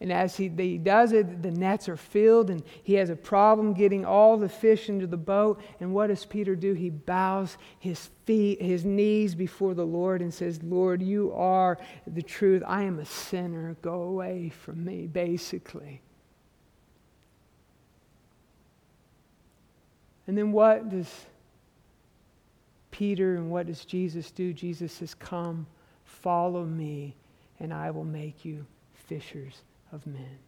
And 0.00 0.10
as 0.10 0.34
he, 0.34 0.48
he 0.48 0.78
does 0.78 1.12
it, 1.12 1.42
the 1.42 1.50
nets 1.50 1.86
are 1.86 1.96
filled, 1.96 2.48
and 2.48 2.62
he 2.82 2.94
has 2.94 3.10
a 3.10 3.16
problem 3.16 3.74
getting 3.74 4.06
all 4.06 4.38
the 4.38 4.48
fish 4.48 4.88
into 4.88 5.06
the 5.06 5.18
boat. 5.18 5.60
And 5.78 5.92
what 5.92 6.06
does 6.06 6.24
Peter 6.24 6.56
do? 6.56 6.72
He 6.72 6.88
bows 6.88 7.58
his 7.78 8.08
feet, 8.24 8.62
his 8.62 8.86
knees 8.86 9.34
before 9.34 9.74
the 9.74 9.84
Lord 9.84 10.22
and 10.22 10.32
says, 10.32 10.62
Lord, 10.62 11.02
you 11.02 11.32
are 11.34 11.76
the 12.06 12.22
truth. 12.22 12.62
I 12.66 12.84
am 12.84 12.98
a 12.98 13.04
sinner. 13.04 13.76
Go 13.82 14.02
away 14.02 14.48
from 14.48 14.82
me, 14.82 15.06
basically. 15.06 16.00
And 20.26 20.38
then 20.38 20.50
what 20.50 20.88
does 20.88 21.26
Peter 22.90 23.34
and 23.34 23.50
what 23.50 23.66
does 23.66 23.84
Jesus 23.84 24.30
do? 24.30 24.54
Jesus 24.54 24.92
says, 24.92 25.12
Come, 25.12 25.66
follow 26.04 26.64
me, 26.64 27.16
and 27.58 27.74
I 27.74 27.90
will 27.90 28.04
make 28.04 28.46
you 28.46 28.64
fishers 28.94 29.60
of 29.92 30.06
men. 30.06 30.38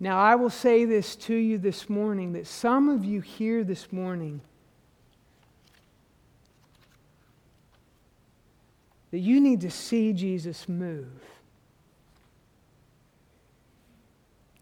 Now, 0.00 0.18
I 0.18 0.34
will 0.34 0.50
say 0.50 0.84
this 0.84 1.14
to 1.16 1.34
you 1.34 1.58
this 1.58 1.88
morning 1.88 2.32
that 2.32 2.46
some 2.46 2.88
of 2.88 3.04
you 3.04 3.20
here 3.20 3.62
this 3.62 3.92
morning, 3.92 4.40
that 9.12 9.20
you 9.20 9.40
need 9.40 9.60
to 9.60 9.70
see 9.70 10.12
Jesus 10.12 10.68
move. 10.68 11.06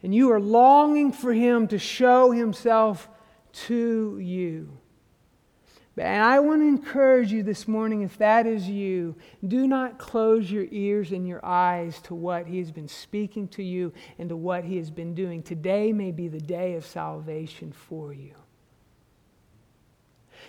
And 0.03 0.15
you 0.15 0.33
are 0.33 0.41
longing 0.41 1.13
for 1.13 1.33
him 1.33 1.69
to 1.69 1.79
show 1.79 2.33
himself 2.33 3.09
to 3.53 4.19
you. 4.19 4.80
And 5.97 6.23
I 6.23 6.39
want 6.39 6.63
to 6.63 6.67
encourage 6.67 7.31
you 7.33 7.43
this 7.43 7.69
morning, 7.69 8.03
if 8.03 8.17
that 8.19 8.47
is 8.47 8.69
you, 8.69 9.17
do 9.47 9.67
not 9.67 9.99
close 9.99 10.51
your 10.51 10.67
ears 10.71 11.13
and 11.13 11.27
your 11.29 11.45
eyes 11.45 12.01
to 12.03 12.15
what 12.15 12.47
He 12.47 12.59
has 12.59 12.71
been 12.71 12.89
speaking 12.89 13.49
to 13.49 13.63
you 13.63 13.93
and 14.19 14.29
to 14.29 14.37
what 14.37 14.65
He 14.65 14.77
has 14.79 14.91
been 14.91 15.15
doing. 15.15 15.43
Today 15.43 15.93
may 15.93 16.11
be 16.13 16.29
the 16.29 16.41
day 16.41 16.75
of 16.75 16.87
salvation 16.87 17.73
for 17.73 18.13
you. 18.13 18.35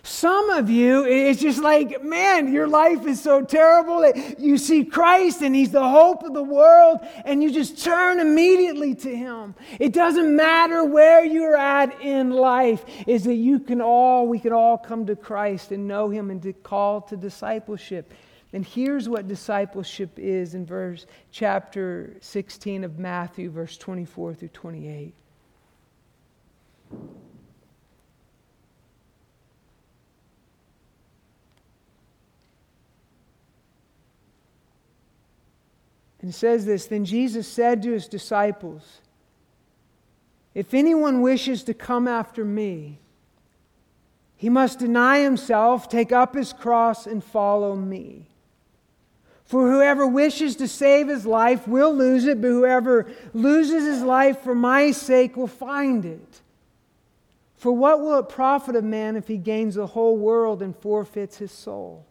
Some 0.04 0.50
of 0.50 0.70
you, 0.70 1.06
it's 1.06 1.42
just 1.42 1.62
like, 1.62 2.04
man, 2.04 2.52
your 2.52 2.68
life 2.68 3.06
is 3.06 3.22
so 3.22 3.44
terrible 3.44 4.02
that 4.02 4.40
you 4.40 4.58
see 4.58 4.84
Christ 4.84 5.42
and 5.42 5.56
He's 5.56 5.72
the 5.72 5.88
hope 5.88 6.24
of 6.24 6.34
the 6.34 6.44
world 6.44 7.00
and 7.24 7.44
you 7.44 7.52
just 7.52 7.84
turn 7.84 8.20
immediately 8.20 8.96
to 8.96 9.16
Him. 9.16 9.54
It 9.80 9.94
doesn't 9.94 10.36
matter 10.36 10.84
where 10.84 11.24
you're 11.24 11.56
at 11.56 12.02
in 12.02 12.32
life, 12.32 12.84
is 13.06 13.26
that 13.26 13.36
you 13.36 13.60
can 13.60 13.80
all, 13.80 14.28
we 14.28 14.40
can 14.40 14.54
all 14.54 14.78
come 14.78 15.06
to 15.06 15.16
Christ 15.16 15.72
and 15.72 15.88
know 15.88 16.10
Him 16.10 16.32
and 16.32 16.42
to 16.42 16.54
call 16.54 17.02
to 17.02 17.18
discipleship. 17.18 18.12
And 18.54 18.66
here's 18.66 19.08
what 19.08 19.28
discipleship 19.28 20.18
is 20.18 20.56
in 20.56 20.66
verse 20.66 21.06
chapter 21.32 22.16
16 22.20 22.84
of 22.84 23.00
Matthew, 23.00 23.50
verse 23.50 23.78
24 23.78 24.34
through 24.34 24.48
28. 24.50 25.14
And 36.22 36.34
says 36.34 36.66
this 36.66 36.86
Then 36.86 37.06
Jesus 37.06 37.48
said 37.48 37.82
to 37.84 37.92
his 37.92 38.08
disciples, 38.08 39.02
If 40.54 40.74
anyone 40.74 41.22
wishes 41.22 41.64
to 41.64 41.74
come 41.74 42.08
after 42.08 42.46
me, 42.46 43.00
he 44.36 44.50
must 44.50 44.80
deny 44.80 45.20
himself, 45.20 45.88
take 45.88 46.12
up 46.12 46.36
his 46.36 46.54
cross, 46.54 47.06
and 47.06 47.24
follow 47.24 47.76
me. 47.76 48.28
For 49.46 49.70
whoever 49.70 50.08
wishes 50.08 50.56
to 50.56 50.68
save 50.68 51.10
his 51.10 51.26
life 51.26 51.68
will 51.68 51.94
lose 51.94 52.26
it, 52.26 52.42
but 52.42 52.48
whoever 52.48 53.12
loses 53.34 53.84
his 53.84 54.02
life 54.02 54.40
for 54.40 54.56
my 54.56 54.92
sake 54.92 55.36
will 55.36 55.46
find 55.46 56.06
it. 56.06 56.42
For 57.58 57.72
what 57.72 58.00
will 58.00 58.18
it 58.18 58.30
profit 58.30 58.76
a 58.76 58.82
man 58.82 59.16
if 59.16 59.28
he 59.28 59.38
gains 59.38 59.76
the 59.76 59.88
whole 59.88 60.18
world 60.18 60.62
and 60.64 60.76
forfeits 60.76 61.38
his 61.38 61.52
soul? 61.52 62.06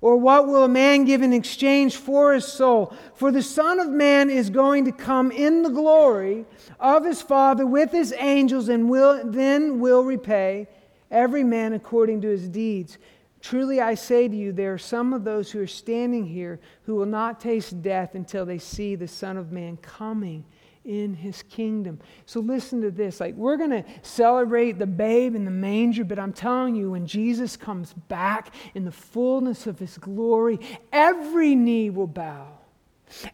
Or 0.00 0.16
what 0.16 0.46
will 0.46 0.64
a 0.64 0.68
man 0.68 1.04
give 1.04 1.22
in 1.22 1.32
exchange 1.32 1.96
for 1.96 2.34
his 2.34 2.46
soul? 2.46 2.94
For 3.14 3.32
the 3.32 3.42
Son 3.42 3.80
of 3.80 3.88
Man 3.88 4.28
is 4.28 4.50
going 4.50 4.84
to 4.84 4.92
come 4.92 5.30
in 5.30 5.62
the 5.62 5.70
glory 5.70 6.44
of 6.78 7.04
his 7.04 7.22
Father 7.22 7.66
with 7.66 7.92
his 7.92 8.12
angels, 8.18 8.68
and 8.68 8.90
will, 8.90 9.22
then 9.24 9.80
will 9.80 10.04
repay 10.04 10.68
every 11.10 11.44
man 11.44 11.72
according 11.72 12.20
to 12.22 12.28
his 12.28 12.48
deeds. 12.48 12.98
Truly 13.40 13.80
I 13.80 13.94
say 13.94 14.28
to 14.28 14.36
you, 14.36 14.52
there 14.52 14.74
are 14.74 14.78
some 14.78 15.12
of 15.12 15.24
those 15.24 15.50
who 15.50 15.60
are 15.60 15.66
standing 15.66 16.26
here 16.26 16.60
who 16.82 16.96
will 16.96 17.06
not 17.06 17.40
taste 17.40 17.80
death 17.80 18.14
until 18.14 18.44
they 18.44 18.58
see 18.58 18.96
the 18.96 19.08
Son 19.08 19.36
of 19.36 19.52
Man 19.52 19.76
coming 19.78 20.44
in 20.86 21.14
his 21.14 21.42
kingdom. 21.42 21.98
So 22.24 22.40
listen 22.40 22.80
to 22.82 22.90
this. 22.90 23.20
Like 23.20 23.34
we're 23.34 23.56
going 23.56 23.70
to 23.70 23.84
celebrate 24.02 24.78
the 24.78 24.86
babe 24.86 25.34
in 25.34 25.44
the 25.44 25.50
manger, 25.50 26.04
but 26.04 26.18
I'm 26.18 26.32
telling 26.32 26.76
you 26.76 26.92
when 26.92 27.06
Jesus 27.06 27.56
comes 27.56 27.92
back 27.92 28.54
in 28.74 28.84
the 28.84 28.92
fullness 28.92 29.66
of 29.66 29.78
his 29.78 29.98
glory, 29.98 30.60
every 30.92 31.54
knee 31.54 31.90
will 31.90 32.06
bow. 32.06 32.46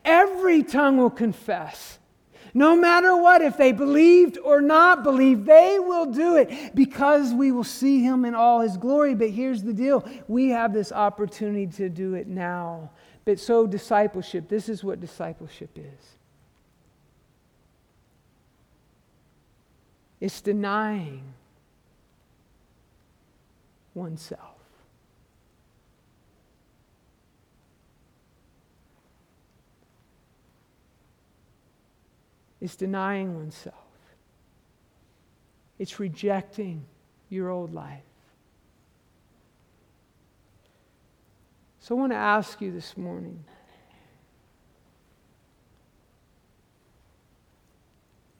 Every 0.04 0.62
tongue 0.62 0.98
will 0.98 1.10
confess. 1.10 1.98
No 2.54 2.76
matter 2.76 3.16
what, 3.16 3.40
if 3.40 3.56
they 3.56 3.72
believed 3.72 4.36
or 4.36 4.60
not 4.60 5.02
believed, 5.02 5.46
they 5.46 5.78
will 5.78 6.06
do 6.06 6.36
it 6.36 6.74
because 6.74 7.32
we 7.32 7.50
will 7.50 7.64
see 7.64 8.02
him 8.02 8.26
in 8.26 8.34
all 8.34 8.60
his 8.60 8.76
glory. 8.76 9.14
But 9.14 9.30
here's 9.30 9.62
the 9.62 9.72
deal 9.72 10.06
we 10.28 10.50
have 10.50 10.74
this 10.74 10.92
opportunity 10.92 11.66
to 11.78 11.88
do 11.88 12.14
it 12.14 12.26
now. 12.26 12.90
But 13.24 13.38
so, 13.38 13.66
discipleship, 13.66 14.48
this 14.48 14.68
is 14.68 14.84
what 14.84 15.00
discipleship 15.00 15.70
is 15.76 16.11
It's 20.22 20.40
denying 20.40 21.34
oneself. 23.92 24.60
It's 32.60 32.76
denying 32.76 33.34
oneself. 33.34 33.74
It's 35.80 35.98
rejecting 35.98 36.84
your 37.28 37.48
old 37.48 37.74
life. 37.74 38.04
So 41.80 41.96
I 41.96 41.98
want 41.98 42.12
to 42.12 42.16
ask 42.16 42.60
you 42.60 42.70
this 42.70 42.96
morning 42.96 43.42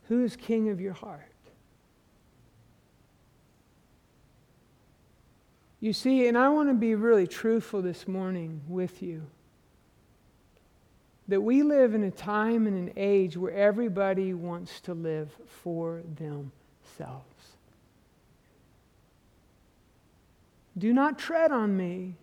who 0.04 0.22
is 0.22 0.36
king 0.36 0.68
of 0.68 0.80
your 0.80 0.92
heart? 0.92 1.31
You 5.82 5.92
see, 5.92 6.28
and 6.28 6.38
I 6.38 6.48
want 6.48 6.68
to 6.68 6.74
be 6.74 6.94
really 6.94 7.26
truthful 7.26 7.82
this 7.82 8.06
morning 8.06 8.60
with 8.68 9.02
you 9.02 9.26
that 11.26 11.40
we 11.40 11.64
live 11.64 11.92
in 11.92 12.04
a 12.04 12.10
time 12.12 12.68
and 12.68 12.76
an 12.76 12.92
age 12.96 13.36
where 13.36 13.52
everybody 13.52 14.32
wants 14.32 14.80
to 14.82 14.94
live 14.94 15.36
for 15.48 16.02
themselves. 16.18 17.56
Do 20.78 20.92
not 20.92 21.18
tread 21.18 21.50
on 21.50 21.76
me. 21.76 22.14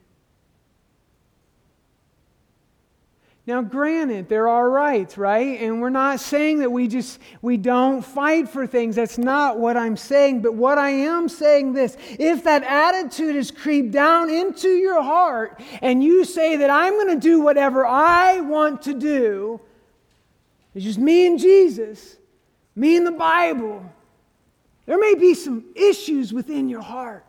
Now, 3.49 3.63
granted, 3.63 4.29
there 4.29 4.47
are 4.47 4.69
rights, 4.69 5.17
right? 5.17 5.59
And 5.59 5.81
we're 5.81 5.89
not 5.89 6.19
saying 6.19 6.59
that 6.59 6.71
we 6.71 6.87
just 6.87 7.19
we 7.41 7.57
don't 7.57 8.05
fight 8.05 8.47
for 8.47 8.67
things. 8.67 8.95
That's 8.95 9.17
not 9.17 9.57
what 9.57 9.75
I'm 9.75 9.97
saying. 9.97 10.43
But 10.43 10.53
what 10.53 10.77
I 10.77 10.91
am 10.91 11.27
saying 11.27 11.73
this, 11.73 11.97
if 12.19 12.43
that 12.43 12.61
attitude 12.61 13.35
is 13.35 13.49
creeped 13.49 13.89
down 13.89 14.29
into 14.29 14.67
your 14.67 15.01
heart 15.01 15.59
and 15.81 16.03
you 16.03 16.25
say 16.25 16.57
that 16.57 16.69
I'm 16.69 16.93
going 16.93 17.07
to 17.07 17.19
do 17.19 17.41
whatever 17.41 17.87
I 17.87 18.39
want 18.39 18.83
to 18.83 18.93
do, 18.93 19.59
it's 20.75 20.85
just 20.85 20.99
me 20.99 21.25
and 21.25 21.39
Jesus, 21.39 22.17
me 22.75 22.97
and 22.97 23.07
the 23.07 23.11
Bible. 23.11 23.83
There 24.85 24.99
may 24.99 25.15
be 25.15 25.33
some 25.33 25.65
issues 25.75 26.31
within 26.31 26.69
your 26.69 26.83
heart 26.83 27.25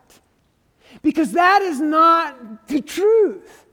because 1.01 1.31
that 1.31 1.63
is 1.63 1.81
not 1.81 2.67
the 2.67 2.79
truth. 2.79 3.65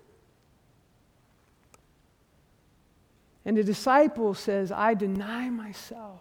And 3.44 3.56
the 3.56 3.64
disciple 3.64 4.34
says, 4.34 4.70
I 4.70 4.94
deny 4.94 5.48
myself. 5.48 6.20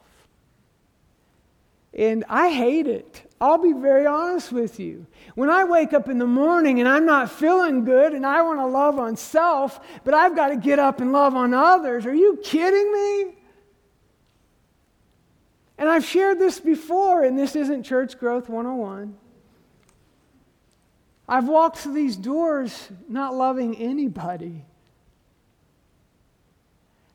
And 1.94 2.24
I 2.30 2.50
hate 2.50 2.88
it. 2.88 3.24
I'll 3.42 3.58
be 3.58 3.74
very 3.74 4.06
honest 4.06 4.52
with 4.52 4.80
you. 4.80 5.06
When 5.36 5.50
I 5.50 5.64
wake 5.64 5.94
up 5.94 6.10
in 6.10 6.20
the 6.20 6.28
morning 6.28 6.80
and 6.80 6.88
I'm 6.88 7.06
not 7.06 7.32
feeling 7.32 7.86
good 7.86 8.14
and 8.14 8.26
I 8.26 8.42
want 8.44 8.60
to 8.60 8.66
love 8.66 9.00
on 9.00 9.16
self, 9.16 9.80
but 10.04 10.14
I've 10.14 10.36
got 10.36 10.50
to 10.50 10.58
get 10.58 10.80
up 10.80 11.02
and 11.02 11.12
love 11.12 11.36
on 11.36 11.54
others, 11.54 12.06
are 12.06 12.14
you 12.14 12.40
kidding 12.44 12.94
me? 12.94 13.38
And 15.80 15.90
I've 15.90 16.06
shared 16.06 16.40
this 16.40 16.60
before, 16.60 17.24
and 17.24 17.38
this 17.38 17.56
isn't 17.56 17.84
Church 17.84 18.18
Growth 18.18 18.50
101. 18.50 19.16
I've 21.30 21.48
walked 21.48 21.78
through 21.78 21.94
these 21.94 22.16
doors 22.16 22.90
not 23.08 23.36
loving 23.36 23.76
anybody. 23.78 24.66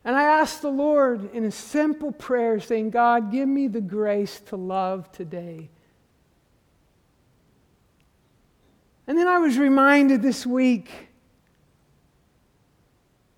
And 0.05 0.15
I 0.15 0.23
asked 0.23 0.61
the 0.61 0.69
Lord 0.69 1.33
in 1.33 1.45
a 1.45 1.51
simple 1.51 2.11
prayer, 2.11 2.59
saying, 2.59 2.89
God, 2.89 3.31
give 3.31 3.47
me 3.47 3.67
the 3.67 3.81
grace 3.81 4.41
to 4.47 4.57
love 4.57 5.11
today. 5.11 5.69
And 9.07 9.17
then 9.17 9.27
I 9.27 9.37
was 9.37 9.57
reminded 9.57 10.21
this 10.21 10.45
week 10.45 11.09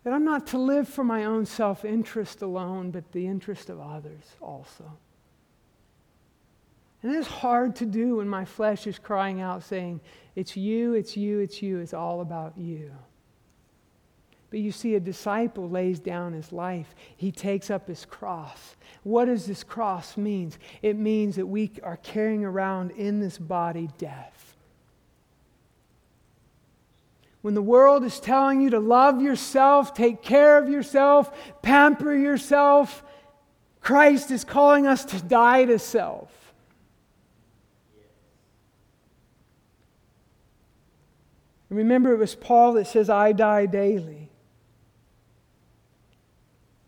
that 0.04 0.13
I'm 0.13 0.23
not 0.23 0.47
to 0.47 0.58
live 0.58 0.88
for 0.88 1.04
my 1.04 1.25
own 1.25 1.45
self 1.45 1.86
interest 1.86 2.41
alone, 2.41 2.91
but 2.91 3.12
the 3.12 3.25
interest 3.25 3.69
of 3.69 3.80
others 3.80 4.36
also. 4.41 4.91
And 7.04 7.13
it's 7.13 7.28
hard 7.28 7.75
to 7.78 7.86
do 7.86 8.17
when 8.17 8.28
my 8.28 8.45
flesh 8.45 8.88
is 8.88 8.97
crying 8.97 9.41
out, 9.41 9.63
saying, 9.63 10.01
It's 10.36 10.58
you, 10.58 10.93
it's 10.93 11.15
you, 11.15 11.39
it's 11.39 11.62
you, 11.62 11.80
it's 11.80 11.93
all 11.93 12.21
about 12.21 12.58
you. 12.58 12.91
But 14.49 14.60
you 14.60 14.71
see, 14.71 14.95
a 14.95 14.99
disciple 14.99 15.69
lays 15.69 15.99
down 15.99 16.34
his 16.34 16.51
life. 16.51 16.95
He 17.15 17.31
takes 17.31 17.69
up 17.69 17.88
his 17.88 18.05
cross. 18.05 18.75
What 19.03 19.25
does 19.25 19.45
this 19.45 19.63
cross 19.63 20.17
mean? 20.17 20.53
It 20.81 20.97
means 20.97 21.36
that 21.36 21.47
we 21.47 21.71
are 21.84 21.97
carrying 21.97 22.45
around 22.45 22.91
in 22.91 23.19
this 23.19 23.38
body 23.38 23.89
death. 23.97 24.55
When 27.41 27.53
the 27.53 27.62
world 27.62 28.03
is 28.03 28.19
telling 28.19 28.62
you 28.62 28.71
to 28.71 28.79
love 28.79 29.21
yourself, 29.21 29.93
take 29.93 30.23
care 30.23 30.58
of 30.58 30.67
yourself, 30.67 31.31
pamper 31.62 32.15
yourself, 32.15 33.03
Christ 33.81 34.31
is 34.31 34.43
calling 34.43 34.88
us 34.88 35.05
to 35.05 35.21
die 35.21 35.65
to 35.65 35.77
self. 35.77 36.31
remember, 41.69 42.13
it 42.13 42.17
was 42.17 42.36
Paul 42.36 42.73
that 42.73 42.88
says, 42.88 43.10
I 43.10 43.31
die 43.31 43.65
daily. 43.65 44.24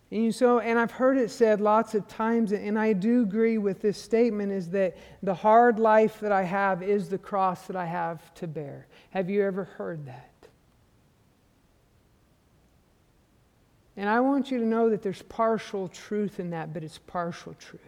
And 0.10 0.34
so, 0.34 0.60
and 0.60 0.80
I've 0.80 0.92
heard 0.92 1.18
it 1.18 1.30
said 1.30 1.60
lots 1.60 1.94
of 1.94 2.08
times, 2.08 2.54
and 2.54 2.80
I 2.80 2.94
do 2.94 3.24
agree 3.24 3.58
with 3.58 3.82
this 3.82 4.02
statement, 4.02 4.54
is 4.54 4.70
that 4.70 4.96
the 5.22 5.34
hard 5.34 5.80
life 5.80 6.22
that 6.22 6.32
I 6.32 6.44
have 6.44 6.82
is 6.82 7.10
the 7.10 7.18
cross 7.18 7.68
that 7.68 7.76
I 7.76 7.86
have 7.86 8.34
to 8.36 8.48
bear. 8.48 8.88
Have 9.10 9.30
you 9.30 9.44
ever 9.44 9.66
heard 9.66 10.06
that? 10.06 10.32
And 13.98 14.08
I 14.08 14.20
want 14.20 14.50
you 14.52 14.60
to 14.60 14.66
know 14.66 14.90
that 14.92 15.02
there's 15.02 15.24
partial 15.24 15.90
truth 15.90 16.40
in 16.40 16.52
that, 16.52 16.74
but 16.74 16.84
it's 16.84 17.00
partial 17.00 17.54
truth. 17.56 17.82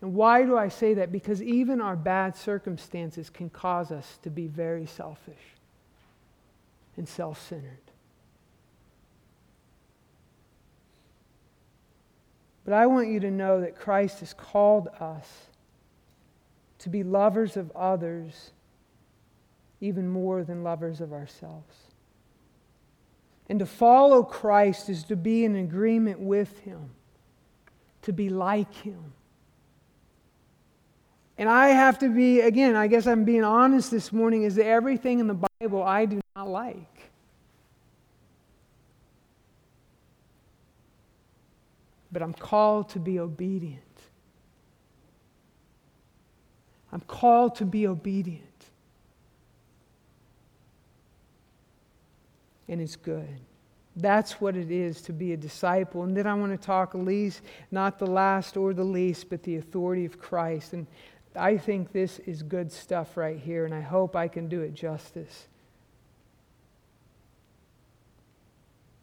And 0.00 0.14
why 0.14 0.44
do 0.44 0.56
I 0.56 0.68
say 0.68 0.94
that? 0.94 1.12
Because 1.12 1.42
even 1.42 1.80
our 1.80 1.96
bad 1.96 2.36
circumstances 2.36 3.28
can 3.28 3.50
cause 3.50 3.92
us 3.92 4.18
to 4.22 4.30
be 4.30 4.46
very 4.46 4.86
selfish 4.86 5.34
and 6.96 7.08
self 7.08 7.46
centered. 7.48 7.91
But 12.64 12.74
I 12.74 12.86
want 12.86 13.08
you 13.08 13.20
to 13.20 13.30
know 13.30 13.60
that 13.60 13.76
Christ 13.76 14.20
has 14.20 14.32
called 14.32 14.88
us 15.00 15.26
to 16.78 16.88
be 16.88 17.02
lovers 17.02 17.56
of 17.56 17.70
others 17.72 18.50
even 19.80 20.08
more 20.08 20.44
than 20.44 20.62
lovers 20.62 21.00
of 21.00 21.12
ourselves. 21.12 21.76
And 23.48 23.58
to 23.58 23.66
follow 23.66 24.22
Christ 24.22 24.88
is 24.88 25.02
to 25.04 25.16
be 25.16 25.44
in 25.44 25.56
agreement 25.56 26.20
with 26.20 26.60
Him, 26.60 26.90
to 28.02 28.12
be 28.12 28.28
like 28.28 28.72
Him. 28.74 29.12
And 31.36 31.48
I 31.48 31.68
have 31.68 31.98
to 31.98 32.08
be, 32.08 32.40
again, 32.40 32.76
I 32.76 32.86
guess 32.86 33.06
I'm 33.06 33.24
being 33.24 33.42
honest 33.42 33.90
this 33.90 34.12
morning, 34.12 34.44
is 34.44 34.54
that 34.54 34.66
everything 34.66 35.18
in 35.18 35.26
the 35.26 35.46
Bible 35.60 35.82
I 35.82 36.06
do 36.06 36.20
not 36.36 36.48
like. 36.48 36.91
But 42.12 42.22
I'm 42.22 42.34
called 42.34 42.90
to 42.90 43.00
be 43.00 43.18
obedient. 43.18 43.80
I'm 46.92 47.00
called 47.00 47.56
to 47.56 47.64
be 47.64 47.86
obedient. 47.86 48.52
and 52.72 52.80
it's 52.80 52.96
good. 52.96 53.28
That's 53.96 54.40
what 54.40 54.56
it 54.56 54.70
is 54.70 55.02
to 55.02 55.12
be 55.12 55.34
a 55.34 55.36
disciple. 55.36 56.04
And 56.04 56.16
then 56.16 56.26
I 56.26 56.32
want 56.32 56.58
to 56.58 56.66
talk 56.66 56.94
least, 56.94 57.42
not 57.70 57.98
the 57.98 58.06
last 58.06 58.56
or 58.56 58.72
the 58.72 58.82
least, 58.82 59.28
but 59.28 59.42
the 59.42 59.56
authority 59.56 60.06
of 60.06 60.18
Christ. 60.18 60.72
And 60.72 60.86
I 61.36 61.58
think 61.58 61.92
this 61.92 62.18
is 62.20 62.42
good 62.42 62.72
stuff 62.72 63.18
right 63.18 63.38
here, 63.38 63.66
and 63.66 63.74
I 63.74 63.82
hope 63.82 64.16
I 64.16 64.26
can 64.26 64.48
do 64.48 64.62
it 64.62 64.72
justice. 64.72 65.48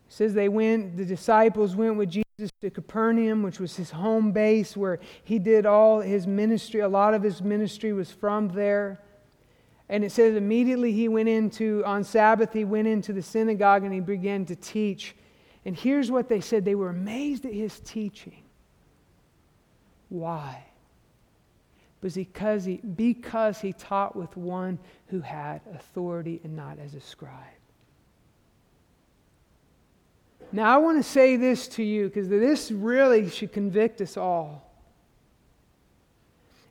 It 0.08 0.14
says 0.14 0.34
they 0.34 0.50
went, 0.50 0.98
the 0.98 1.06
disciples 1.06 1.76
went 1.76 1.96
with 1.96 2.10
Jesus 2.10 2.29
to 2.62 2.70
Capernaum, 2.70 3.44
which 3.44 3.60
was 3.60 3.76
his 3.76 3.92
home 3.92 4.32
base 4.32 4.78
where 4.78 5.00
he 5.24 5.40
did 5.40 5.66
all 5.66 6.02
his 6.02 6.28
ministry. 6.28 6.80
A 6.80 6.88
lot 6.88 7.14
of 7.14 7.24
his 7.24 7.42
ministry 7.42 7.94
was 7.94 8.12
from 8.12 8.50
there. 8.50 9.02
And 9.90 10.04
it 10.04 10.12
says 10.12 10.36
immediately 10.36 10.92
he 10.92 11.08
went 11.08 11.30
into, 11.30 11.84
on 11.86 12.04
Sabbath, 12.04 12.54
he 12.54 12.64
went 12.64 12.88
into 12.88 13.12
the 13.12 13.22
synagogue 13.22 13.84
and 13.84 13.94
he 13.94 14.00
began 14.00 14.46
to 14.46 14.56
teach. 14.56 15.16
And 15.66 15.76
here's 15.76 16.12
what 16.12 16.30
they 16.30 16.42
said 16.42 16.64
they 16.64 16.76
were 16.76 16.90
amazed 16.90 17.46
at 17.46 17.54
his 17.54 17.80
teaching. 17.80 18.44
Why? 20.10 20.66
Because 22.02 22.66
he, 22.66 22.78
because 22.78 23.60
he 23.60 23.74
taught 23.74 24.16
with 24.16 24.38
one 24.38 24.80
who 25.08 25.22
had 25.22 25.62
authority 25.74 26.40
and 26.44 26.56
not 26.56 26.80
as 26.80 26.94
a 26.94 27.02
scribe. 27.02 27.59
Now, 30.52 30.74
I 30.74 30.78
want 30.78 30.98
to 30.98 31.10
say 31.10 31.36
this 31.36 31.68
to 31.70 31.84
you 31.84 32.08
because 32.08 32.28
this 32.28 32.72
really 32.72 33.30
should 33.30 33.54
convict 33.54 34.02
us 34.02 34.18
all 34.18 34.70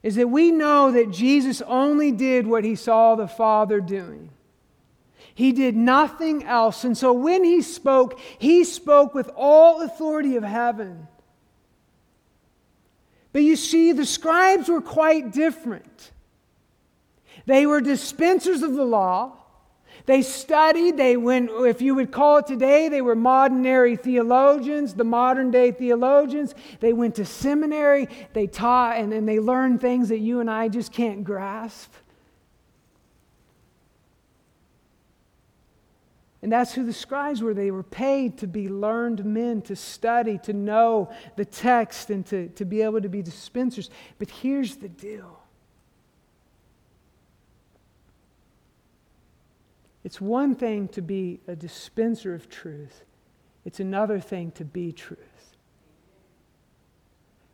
is 0.02 0.14
that 0.14 0.28
we 0.28 0.50
know 0.50 0.92
that 0.92 1.10
Jesus 1.10 1.60
only 1.62 2.12
did 2.12 2.46
what 2.46 2.64
he 2.64 2.74
saw 2.74 3.14
the 3.14 3.26
Father 3.26 3.80
doing. 3.80 4.30
He 5.34 5.52
did 5.52 5.76
nothing 5.76 6.44
else. 6.44 6.84
And 6.84 6.96
so 6.96 7.12
when 7.12 7.44
he 7.44 7.62
spoke, 7.62 8.18
he 8.38 8.64
spoke 8.64 9.14
with 9.14 9.30
all 9.36 9.82
authority 9.82 10.36
of 10.36 10.44
heaven. 10.44 11.06
But 13.32 13.42
you 13.42 13.56
see, 13.56 13.92
the 13.92 14.06
scribes 14.06 14.68
were 14.68 14.80
quite 14.80 15.32
different. 15.32 16.12
They 17.46 17.66
were 17.66 17.80
dispensers 17.80 18.62
of 18.62 18.74
the 18.74 18.84
law. 18.84 19.36
They 20.06 20.22
studied, 20.22 20.96
they 20.96 21.16
went, 21.16 21.50
if 21.50 21.82
you 21.82 21.94
would 21.94 22.12
call 22.12 22.38
it 22.38 22.46
today, 22.46 22.88
they 22.88 23.02
were 23.02 23.16
modernary 23.16 23.96
theologians, 23.96 24.94
the 24.94 25.04
modern 25.04 25.50
day 25.50 25.70
theologians. 25.70 26.54
They 26.80 26.92
went 26.92 27.16
to 27.16 27.24
seminary, 27.24 28.08
they 28.32 28.46
taught, 28.46 28.96
and, 28.96 29.12
and 29.12 29.28
they 29.28 29.40
learned 29.40 29.80
things 29.80 30.08
that 30.08 30.18
you 30.18 30.40
and 30.40 30.50
I 30.50 30.68
just 30.68 30.92
can't 30.92 31.24
grasp. 31.24 31.92
And 36.40 36.52
that's 36.52 36.72
who 36.72 36.84
the 36.84 36.92
scribes 36.92 37.42
were. 37.42 37.52
They 37.52 37.70
were 37.70 37.82
paid 37.82 38.38
to 38.38 38.46
be 38.46 38.68
learned 38.68 39.24
men, 39.24 39.60
to 39.62 39.74
study, 39.74 40.38
to 40.44 40.52
know 40.52 41.12
the 41.36 41.44
text, 41.44 42.10
and 42.10 42.24
to, 42.26 42.48
to 42.50 42.64
be 42.64 42.82
able 42.82 43.00
to 43.00 43.08
be 43.08 43.22
dispensers. 43.22 43.90
But 44.18 44.30
here's 44.30 44.76
the 44.76 44.88
deal 44.88 45.37
It's 50.08 50.22
one 50.22 50.54
thing 50.54 50.88
to 50.88 51.02
be 51.02 51.38
a 51.46 51.54
dispenser 51.54 52.34
of 52.34 52.48
truth, 52.48 53.04
it's 53.66 53.78
another 53.78 54.18
thing 54.18 54.52
to 54.52 54.64
be 54.64 54.90
truth. 54.90 55.54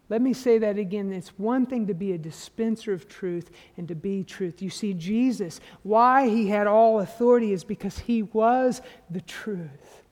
Let 0.08 0.22
me 0.22 0.34
say 0.34 0.58
that 0.58 0.78
again. 0.78 1.12
It's 1.12 1.36
one 1.36 1.66
thing 1.66 1.88
to 1.88 1.94
be 1.94 2.12
a 2.12 2.18
dispenser 2.18 2.92
of 2.92 3.08
truth 3.08 3.50
and 3.76 3.88
to 3.88 3.96
be 3.96 4.22
truth. 4.22 4.62
You 4.62 4.70
see, 4.70 4.94
Jesus, 4.94 5.58
why 5.82 6.28
he 6.28 6.46
had 6.46 6.68
all 6.68 7.00
authority 7.00 7.52
is 7.52 7.64
because 7.64 7.98
he 7.98 8.22
was 8.22 8.80
the 9.10 9.22
truth. 9.22 10.04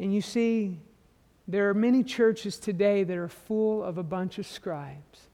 And 0.00 0.12
you 0.12 0.22
see, 0.22 0.80
there 1.46 1.68
are 1.68 1.74
many 1.74 2.02
churches 2.02 2.58
today 2.58 3.04
that 3.04 3.16
are 3.16 3.28
full 3.28 3.84
of 3.84 3.96
a 3.96 4.02
bunch 4.02 4.38
of 4.38 4.46
scribes. 4.48 5.25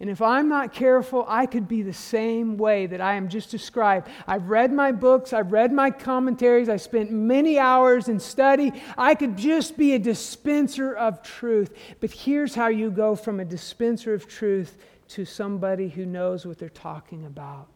And 0.00 0.08
if 0.08 0.22
I'm 0.22 0.48
not 0.48 0.72
careful, 0.72 1.24
I 1.26 1.46
could 1.46 1.66
be 1.66 1.82
the 1.82 1.92
same 1.92 2.56
way 2.56 2.86
that 2.86 3.00
I 3.00 3.14
am 3.14 3.28
just 3.28 3.50
described. 3.50 4.08
I've 4.28 4.48
read 4.48 4.72
my 4.72 4.92
books, 4.92 5.32
I've 5.32 5.50
read 5.50 5.72
my 5.72 5.90
commentaries, 5.90 6.68
I 6.68 6.76
spent 6.76 7.10
many 7.10 7.58
hours 7.58 8.08
in 8.08 8.20
study. 8.20 8.72
I 8.96 9.16
could 9.16 9.36
just 9.36 9.76
be 9.76 9.94
a 9.94 9.98
dispenser 9.98 10.94
of 10.94 11.22
truth. 11.22 11.76
But 11.98 12.12
here's 12.12 12.54
how 12.54 12.68
you 12.68 12.92
go 12.92 13.16
from 13.16 13.40
a 13.40 13.44
dispenser 13.44 14.14
of 14.14 14.28
truth 14.28 14.78
to 15.08 15.24
somebody 15.24 15.88
who 15.88 16.06
knows 16.06 16.46
what 16.46 16.58
they're 16.58 16.68
talking 16.68 17.26
about. 17.26 17.66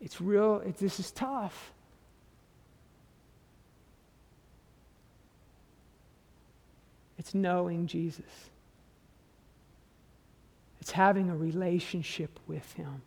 It's 0.00 0.20
real, 0.20 0.60
it, 0.60 0.76
this 0.76 1.00
is 1.00 1.10
tough. 1.10 1.72
It's 7.18 7.34
knowing 7.34 7.88
Jesus. 7.88 8.50
It's 10.86 10.92
having 10.92 11.30
a 11.30 11.36
relationship 11.36 12.38
with 12.46 12.72
Him. 12.74 13.02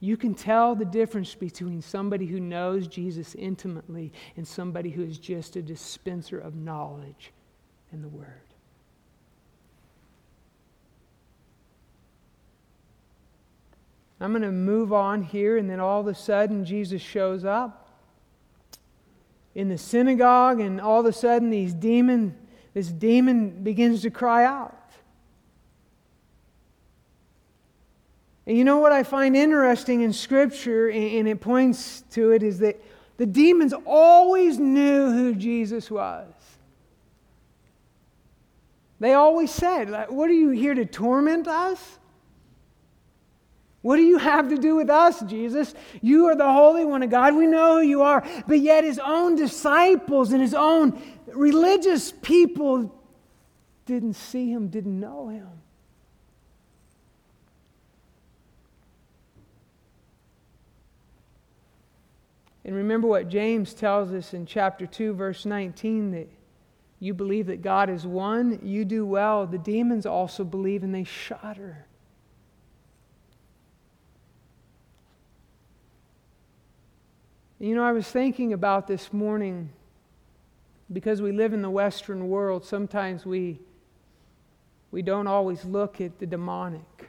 You 0.00 0.18
can 0.18 0.34
tell 0.34 0.74
the 0.74 0.84
difference 0.84 1.34
between 1.34 1.80
somebody 1.80 2.26
who 2.26 2.40
knows 2.40 2.86
Jesus 2.88 3.34
intimately 3.34 4.12
and 4.36 4.46
somebody 4.46 4.90
who 4.90 5.02
is 5.02 5.18
just 5.18 5.56
a 5.56 5.62
dispenser 5.62 6.38
of 6.38 6.54
knowledge 6.54 7.32
in 7.90 8.02
the 8.02 8.08
Word. 8.08 8.42
I'm 14.20 14.32
going 14.32 14.42
to 14.42 14.52
move 14.52 14.92
on 14.92 15.22
here, 15.22 15.56
and 15.56 15.70
then 15.70 15.80
all 15.80 16.00
of 16.00 16.06
a 16.06 16.14
sudden, 16.14 16.66
Jesus 16.66 17.00
shows 17.00 17.46
up 17.46 17.88
in 19.54 19.70
the 19.70 19.78
synagogue, 19.78 20.60
and 20.60 20.82
all 20.82 21.00
of 21.00 21.06
a 21.06 21.14
sudden, 21.14 21.48
these 21.48 21.72
demon, 21.72 22.36
this 22.74 22.88
demon 22.88 23.62
begins 23.62 24.02
to 24.02 24.10
cry 24.10 24.44
out. 24.44 24.74
And 28.48 28.56
you 28.56 28.64
know 28.64 28.78
what 28.78 28.92
I 28.92 29.02
find 29.02 29.36
interesting 29.36 30.00
in 30.00 30.14
Scripture, 30.14 30.88
and 30.88 31.28
it 31.28 31.38
points 31.38 32.02
to 32.12 32.32
it, 32.32 32.42
is 32.42 32.60
that 32.60 32.82
the 33.18 33.26
demons 33.26 33.74
always 33.84 34.58
knew 34.58 35.12
who 35.12 35.34
Jesus 35.34 35.90
was. 35.90 36.26
They 39.00 39.12
always 39.12 39.50
said, 39.50 39.90
What 40.08 40.30
are 40.30 40.34
you 40.34 40.48
here 40.48 40.72
to 40.72 40.86
torment 40.86 41.46
us? 41.46 41.98
What 43.82 43.96
do 43.96 44.02
you 44.02 44.16
have 44.16 44.48
to 44.48 44.56
do 44.56 44.76
with 44.76 44.88
us, 44.88 45.20
Jesus? 45.20 45.74
You 46.00 46.26
are 46.28 46.34
the 46.34 46.50
Holy 46.50 46.86
One 46.86 47.02
of 47.02 47.10
God. 47.10 47.34
We 47.36 47.46
know 47.46 47.80
who 47.80 47.86
you 47.86 48.00
are. 48.00 48.26
But 48.46 48.60
yet, 48.60 48.82
his 48.82 48.98
own 48.98 49.36
disciples 49.36 50.32
and 50.32 50.40
his 50.40 50.54
own 50.54 51.00
religious 51.26 52.12
people 52.12 52.98
didn't 53.84 54.14
see 54.14 54.50
him, 54.50 54.68
didn't 54.68 54.98
know 54.98 55.28
him. 55.28 55.48
And 62.68 62.76
remember 62.76 63.08
what 63.08 63.30
James 63.30 63.72
tells 63.72 64.12
us 64.12 64.34
in 64.34 64.44
chapter 64.44 64.86
2, 64.86 65.14
verse 65.14 65.46
19 65.46 66.10
that 66.10 66.28
you 67.00 67.14
believe 67.14 67.46
that 67.46 67.62
God 67.62 67.88
is 67.88 68.06
one, 68.06 68.60
you 68.62 68.84
do 68.84 69.06
well. 69.06 69.46
The 69.46 69.56
demons 69.56 70.04
also 70.04 70.44
believe 70.44 70.82
and 70.82 70.94
they 70.94 71.04
shudder. 71.04 71.86
You 77.58 77.74
know, 77.74 77.82
I 77.82 77.92
was 77.92 78.06
thinking 78.06 78.52
about 78.52 78.86
this 78.86 79.14
morning 79.14 79.70
because 80.92 81.22
we 81.22 81.32
live 81.32 81.54
in 81.54 81.62
the 81.62 81.70
Western 81.70 82.28
world, 82.28 82.66
sometimes 82.66 83.24
we, 83.24 83.60
we 84.90 85.00
don't 85.00 85.26
always 85.26 85.64
look 85.64 86.02
at 86.02 86.18
the 86.18 86.26
demonic. 86.26 87.08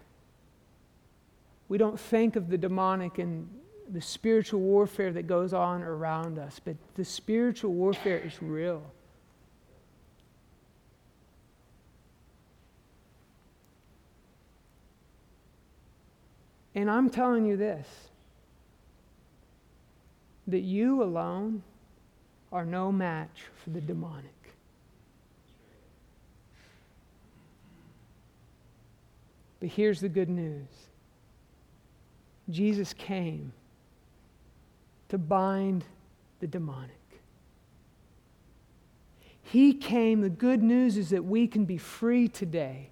We 1.68 1.78
don't 1.78 2.00
think 2.00 2.38
of 2.38 2.48
the 2.48 2.58
demonic 2.58 3.20
and 3.20 3.59
the 3.92 4.02
spiritual 4.02 4.60
warfare 4.60 5.12
that 5.14 5.28
goes 5.28 5.54
on 5.54 5.82
around 5.82 6.38
us, 6.38 6.60
but 6.64 6.76
the 6.96 7.06
spiritual 7.06 7.74
warfare 7.74 8.20
is 8.20 8.42
real. 8.42 8.84
And 16.76 16.90
I'm 16.90 17.10
telling 17.10 17.46
you 17.46 17.58
this 17.58 17.88
that 20.48 20.62
you 20.62 21.04
alone 21.04 21.62
are 22.52 22.66
no 22.66 22.92
match 22.92 23.44
for 23.64 23.70
the 23.70 23.82
demonic. 23.82 24.34
But 29.60 29.70
here's 29.70 30.00
the 30.00 30.10
good 30.10 30.30
news 30.30 30.68
Jesus 32.50 32.94
came 32.94 33.52
to 35.10 35.18
bind 35.18 35.84
the 36.40 36.48
demonic. 36.48 36.96
He 39.42 39.74
came. 39.74 40.22
The 40.22 40.30
good 40.30 40.64
news 40.64 40.98
is 40.98 41.10
that 41.10 41.26
we 41.26 41.48
can 41.48 41.66
be 41.66 41.78
free 41.78 42.28
today. 42.28 42.92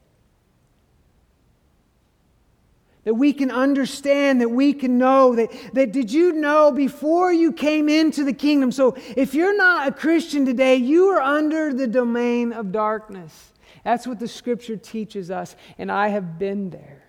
that 3.07 3.13
we 3.13 3.31
can 3.31 3.49
understand, 3.51 4.41
that 4.41 4.49
we 4.49 4.73
can 4.73 4.97
know. 4.97 5.33
That, 5.33 5.49
that 5.71 5.93
did 5.93 6.11
you 6.11 6.33
know 6.33 6.73
before 6.73 7.31
you 7.31 7.53
came 7.53 7.87
into 7.87 8.25
the 8.25 8.33
kingdom? 8.33 8.69
So 8.69 8.97
if 9.15 9.33
you're 9.33 9.55
not 9.55 9.87
a 9.87 9.93
Christian 9.93 10.45
today, 10.45 10.75
you 10.75 11.05
are 11.11 11.21
under 11.21 11.73
the 11.73 11.87
domain 11.87 12.51
of 12.51 12.73
darkness. 12.73 13.53
That's 13.85 14.05
what 14.05 14.19
the 14.19 14.27
scripture 14.27 14.75
teaches 14.75 15.31
us, 15.31 15.55
and 15.77 15.89
I 15.89 16.09
have 16.09 16.37
been 16.37 16.69
there, 16.69 17.05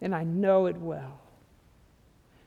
and 0.00 0.14
I 0.14 0.22
know 0.22 0.66
it 0.66 0.76
well. 0.76 1.21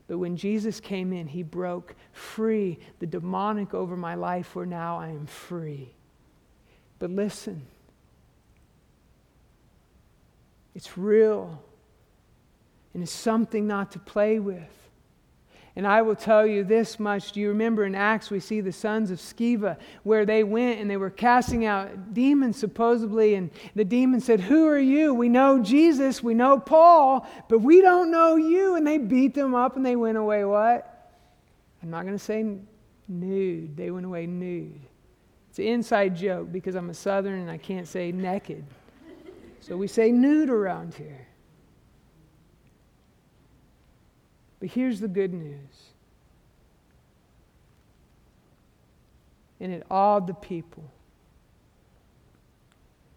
But 0.08 0.20
when 0.20 0.38
Jesus 0.38 0.80
came 0.80 1.12
in, 1.14 1.28
he 1.28 1.41
broke 1.41 1.95
free 2.12 2.80
the 2.99 3.08
demonic 3.08 3.74
over 3.74 3.97
my 3.97 4.16
life, 4.16 4.56
where 4.56 4.66
now 4.66 4.97
I 4.97 5.10
am 5.10 5.26
free. 5.26 5.93
But 6.99 7.10
listen, 7.10 7.66
it's 10.76 10.97
real 10.97 11.62
and 12.93 13.03
it's 13.03 13.12
something 13.12 13.68
not 13.68 13.91
to 13.91 13.99
play 13.99 14.39
with. 14.39 14.85
And 15.78 15.86
I 15.86 16.02
will 16.02 16.16
tell 16.16 16.48
you 16.48 16.64
this 16.64 17.00
much. 17.00 17.34
Do 17.34 17.42
you 17.42 17.50
remember 17.50 17.84
in 17.84 17.96
Acts 17.96 18.32
we 18.32 18.40
see 18.40 18.62
the 18.62 18.72
sons 18.72 19.12
of 19.12 19.20
Sceva 19.20 19.78
where 20.04 20.26
they 20.26 20.44
went 20.44 20.80
and 20.80 20.90
they 20.90 20.96
were 20.96 21.10
casting 21.10 21.66
out 21.66 22.14
demons 22.14 22.58
supposedly? 22.58 23.36
And 23.36 23.52
the 23.76 23.84
demon 23.84 24.22
said, 24.22 24.40
Who 24.40 24.68
are 24.68 24.80
you? 24.80 25.14
We 25.14 25.28
know 25.28 25.62
Jesus, 25.62 26.24
we 26.24 26.34
know 26.34 26.58
Paul, 26.60 27.28
but 27.50 27.60
we 27.60 27.82
don't 27.82 28.10
know 28.10 28.38
you. 28.38 28.76
And 28.76 28.88
they 28.88 28.98
beat 28.98 29.34
them 29.34 29.54
up 29.54 29.76
and 29.76 29.86
they 29.86 29.98
went 29.98 30.18
away 30.18 30.46
what? 30.46 31.12
I'm 31.84 31.90
not 31.90 32.04
going 32.04 32.18
to 32.18 32.24
say 32.24 32.46
nude. 33.10 33.76
They 33.76 33.92
went 33.92 34.06
away 34.06 34.28
nude. 34.28 34.80
It's 35.50 35.60
an 35.60 35.66
inside 35.66 36.16
joke 36.16 36.52
because 36.52 36.76
I'm 36.76 36.90
a 36.90 36.94
southern 36.94 37.40
and 37.40 37.52
I 37.52 37.58
can't 37.58 37.88
say 37.88 38.12
naked. 38.14 38.64
So 39.60 39.76
we 39.76 39.88
say 39.88 40.12
nude 40.12 40.50
around 40.50 40.94
here. 40.94 41.25
But 44.60 44.70
here's 44.70 44.99
the 44.99 45.08
good 45.08 45.34
news. 45.34 45.91
And 49.60 49.72
it 49.72 49.86
awed 49.89 50.28
the 50.28 50.34
people. 50.34 50.91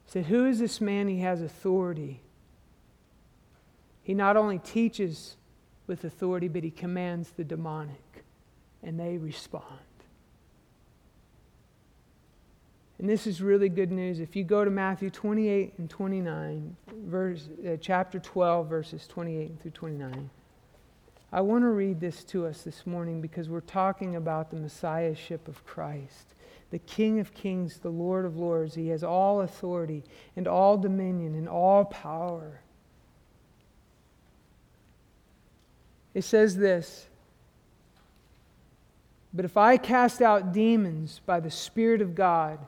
said, 0.06 0.26
Who 0.26 0.46
is 0.46 0.58
this 0.58 0.80
man? 0.80 1.08
He 1.08 1.20
has 1.20 1.42
authority. 1.42 2.20
He 4.02 4.14
not 4.14 4.36
only 4.36 4.58
teaches 4.58 5.36
with 5.86 6.04
authority, 6.04 6.48
but 6.48 6.62
he 6.62 6.70
commands 6.70 7.30
the 7.30 7.44
demonic, 7.44 8.24
and 8.82 8.98
they 8.98 9.18
respond. 9.18 9.64
And 12.98 13.08
this 13.08 13.26
is 13.26 13.40
really 13.40 13.68
good 13.68 13.92
news. 13.92 14.18
If 14.18 14.34
you 14.34 14.42
go 14.42 14.64
to 14.64 14.70
Matthew 14.70 15.08
28 15.08 15.74
and 15.78 15.88
29, 15.88 16.76
verse, 17.04 17.48
uh, 17.66 17.76
chapter 17.80 18.18
12, 18.18 18.68
verses 18.68 19.06
28 19.06 19.60
through 19.60 19.70
29. 19.70 20.30
I 21.30 21.42
want 21.42 21.62
to 21.62 21.68
read 21.68 22.00
this 22.00 22.24
to 22.24 22.46
us 22.46 22.62
this 22.62 22.86
morning 22.86 23.20
because 23.20 23.50
we're 23.50 23.60
talking 23.60 24.16
about 24.16 24.50
the 24.50 24.56
Messiahship 24.56 25.46
of 25.46 25.64
Christ, 25.66 26.34
the 26.70 26.78
King 26.78 27.20
of 27.20 27.34
Kings, 27.34 27.78
the 27.78 27.90
Lord 27.90 28.24
of 28.24 28.38
Lords. 28.38 28.74
He 28.74 28.88
has 28.88 29.04
all 29.04 29.42
authority 29.42 30.04
and 30.36 30.48
all 30.48 30.78
dominion 30.78 31.34
and 31.34 31.46
all 31.46 31.84
power. 31.84 32.60
It 36.14 36.22
says 36.22 36.56
this 36.56 37.08
But 39.34 39.44
if 39.44 39.58
I 39.58 39.76
cast 39.76 40.22
out 40.22 40.54
demons 40.54 41.20
by 41.26 41.40
the 41.40 41.50
Spirit 41.50 42.00
of 42.00 42.14
God, 42.14 42.58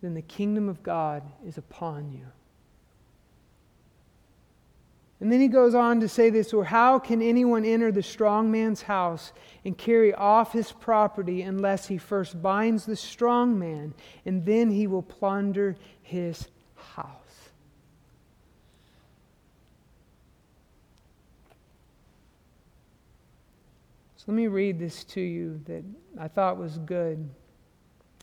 then 0.00 0.14
the 0.14 0.22
kingdom 0.22 0.70
of 0.70 0.82
God 0.82 1.22
is 1.46 1.58
upon 1.58 2.12
you. 2.12 2.26
And 5.20 5.32
then 5.32 5.40
he 5.40 5.48
goes 5.48 5.74
on 5.74 5.98
to 6.00 6.08
say 6.08 6.30
this 6.30 6.52
or 6.52 6.64
how 6.64 6.98
can 7.00 7.20
anyone 7.20 7.64
enter 7.64 7.90
the 7.90 8.02
strong 8.02 8.50
man's 8.52 8.82
house 8.82 9.32
and 9.64 9.76
carry 9.76 10.14
off 10.14 10.52
his 10.52 10.70
property 10.70 11.42
unless 11.42 11.88
he 11.88 11.98
first 11.98 12.40
binds 12.40 12.86
the 12.86 12.94
strong 12.94 13.58
man, 13.58 13.94
and 14.24 14.46
then 14.46 14.70
he 14.70 14.86
will 14.86 15.02
plunder 15.02 15.76
his 16.02 16.46
house? 16.94 17.50
So 24.16 24.24
let 24.28 24.36
me 24.36 24.46
read 24.46 24.78
this 24.78 25.02
to 25.04 25.20
you 25.20 25.60
that 25.66 25.82
I 26.16 26.28
thought 26.28 26.58
was 26.58 26.78
good. 26.78 27.28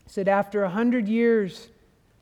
It 0.06 0.10
said, 0.10 0.28
After 0.28 0.64
a 0.64 0.70
hundred 0.70 1.08
years, 1.08 1.68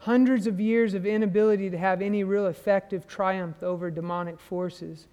hundreds 0.05 0.47
of 0.47 0.61
years 0.61 0.93
of 0.93 1.07
inability 1.07 1.71
to 1.71 1.79
have 1.79 2.03
any 2.03 2.23
real 2.23 2.47
effective 2.47 3.07
triumph 3.07 3.63
over 3.63 3.91
demonic 3.91 4.39
forces. 4.39 5.07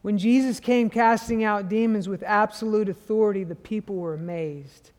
When 0.00 0.16
Jesus 0.16 0.58
came 0.58 0.88
casting 0.88 1.44
out 1.44 1.68
demons 1.68 2.08
with 2.08 2.22
absolute 2.22 2.88
authority, 2.88 3.44
the 3.44 3.54
people 3.54 3.96
were 3.96 4.14
amazed. 4.14 4.90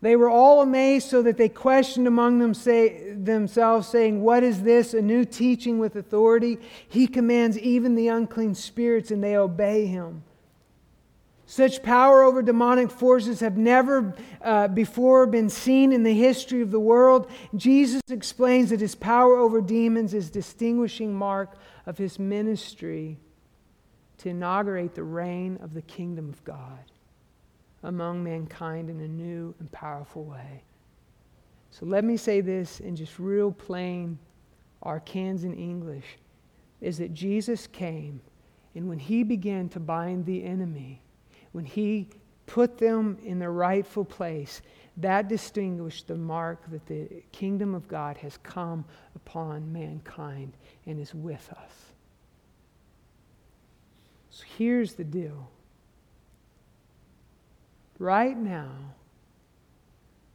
They 0.00 0.16
were 0.16 0.30
all 0.30 0.62
amazed 0.62 1.10
so 1.10 1.22
that 1.22 1.36
they 1.36 1.48
questioned 1.48 2.08
among 2.08 2.40
them 2.40 2.54
say, 2.54 3.12
themselves, 3.12 3.86
saying, 3.86 4.20
What 4.20 4.42
is 4.42 4.64
this? 4.64 4.92
A 4.92 5.00
new 5.00 5.24
teaching 5.24 5.78
with 5.78 5.94
authority? 5.94 6.58
He 6.88 7.06
commands 7.06 7.56
even 7.56 7.94
the 7.94 8.08
unclean 8.08 8.56
spirits, 8.56 9.12
and 9.12 9.22
they 9.22 9.36
obey 9.36 9.86
him. 9.86 10.24
Such 11.52 11.82
power 11.82 12.22
over 12.22 12.40
demonic 12.40 12.90
forces 12.90 13.40
have 13.40 13.58
never 13.58 14.14
uh, 14.40 14.68
before 14.68 15.26
been 15.26 15.50
seen 15.50 15.92
in 15.92 16.02
the 16.02 16.14
history 16.14 16.62
of 16.62 16.70
the 16.70 16.80
world. 16.80 17.30
Jesus 17.54 18.00
explains 18.08 18.70
that 18.70 18.80
his 18.80 18.94
power 18.94 19.36
over 19.36 19.60
demons 19.60 20.14
is 20.14 20.30
distinguishing 20.30 21.14
mark 21.14 21.58
of 21.84 21.98
his 21.98 22.18
ministry 22.18 23.18
to 24.16 24.30
inaugurate 24.30 24.94
the 24.94 25.02
reign 25.02 25.58
of 25.60 25.74
the 25.74 25.82
kingdom 25.82 26.30
of 26.30 26.42
God 26.42 26.90
among 27.82 28.24
mankind 28.24 28.88
in 28.88 28.98
a 29.00 29.06
new 29.06 29.54
and 29.60 29.70
powerful 29.72 30.24
way. 30.24 30.62
So 31.70 31.84
let 31.84 32.02
me 32.02 32.16
say 32.16 32.40
this 32.40 32.80
in 32.80 32.96
just 32.96 33.18
real 33.18 33.52
plain 33.52 34.18
Arkansan 34.82 35.54
English 35.58 36.16
is 36.80 36.96
that 36.96 37.12
Jesus 37.12 37.66
came 37.66 38.22
and 38.74 38.88
when 38.88 38.98
he 38.98 39.22
began 39.22 39.68
to 39.68 39.80
bind 39.80 40.24
the 40.24 40.44
enemy 40.44 41.02
when 41.52 41.64
he 41.64 42.08
put 42.46 42.78
them 42.78 43.18
in 43.24 43.38
their 43.38 43.52
rightful 43.52 44.04
place, 44.04 44.62
that 44.98 45.28
distinguished 45.28 46.08
the 46.08 46.16
mark 46.16 46.70
that 46.70 46.86
the 46.86 47.08
kingdom 47.32 47.74
of 47.74 47.88
God 47.88 48.16
has 48.18 48.36
come 48.38 48.84
upon 49.14 49.72
mankind 49.72 50.52
and 50.86 51.00
is 51.00 51.14
with 51.14 51.48
us. 51.50 51.72
So 54.30 54.44
here's 54.58 54.94
the 54.94 55.04
deal. 55.04 55.50
Right 57.98 58.36
now, 58.36 58.72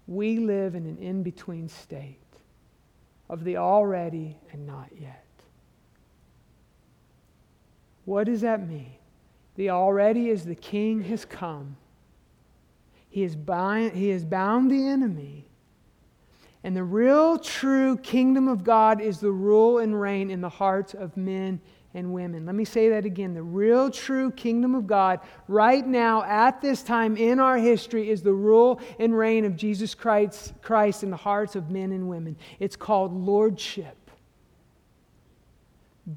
we 0.07 0.37
live 0.37 0.75
in 0.75 0.85
an 0.85 0.97
in 0.97 1.21
between 1.21 1.67
state 1.67 2.17
of 3.29 3.43
the 3.43 3.57
already 3.57 4.37
and 4.51 4.65
not 4.65 4.89
yet. 4.99 5.25
What 8.05 8.23
does 8.23 8.41
that 8.41 8.67
mean? 8.67 8.96
The 9.57 9.71
already 9.71 10.29
as 10.29 10.45
the 10.45 10.55
king 10.55 11.03
has 11.03 11.25
come. 11.25 11.75
He 13.09 13.23
has, 13.23 13.35
bind, 13.35 13.93
he 13.93 14.09
has 14.09 14.23
bound 14.23 14.71
the 14.71 14.87
enemy. 14.87 15.45
And 16.63 16.75
the 16.75 16.83
real 16.83 17.39
true 17.39 17.97
kingdom 17.97 18.47
of 18.47 18.63
God 18.63 19.01
is 19.01 19.19
the 19.19 19.31
rule 19.31 19.79
and 19.79 19.99
reign 19.99 20.29
in 20.29 20.41
the 20.41 20.49
hearts 20.49 20.93
of 20.93 21.17
men 21.17 21.59
and 21.93 22.13
women. 22.13 22.45
Let 22.45 22.55
me 22.55 22.65
say 22.65 22.89
that 22.89 23.05
again. 23.05 23.33
The 23.33 23.41
real 23.41 23.89
true 23.89 24.31
kingdom 24.31 24.75
of 24.75 24.85
God, 24.85 25.21
right 25.47 25.85
now, 25.85 26.23
at 26.23 26.61
this 26.61 26.83
time 26.83 27.17
in 27.17 27.39
our 27.39 27.57
history, 27.57 28.09
is 28.09 28.21
the 28.21 28.33
rule 28.33 28.79
and 28.99 29.17
reign 29.17 29.45
of 29.45 29.55
Jesus 29.55 29.95
Christ, 29.95 30.53
Christ 30.61 31.01
in 31.01 31.09
the 31.09 31.17
hearts 31.17 31.55
of 31.55 31.71
men 31.71 31.91
and 31.91 32.07
women. 32.07 32.35
It's 32.59 32.75
called 32.75 33.13
lordship. 33.13 33.97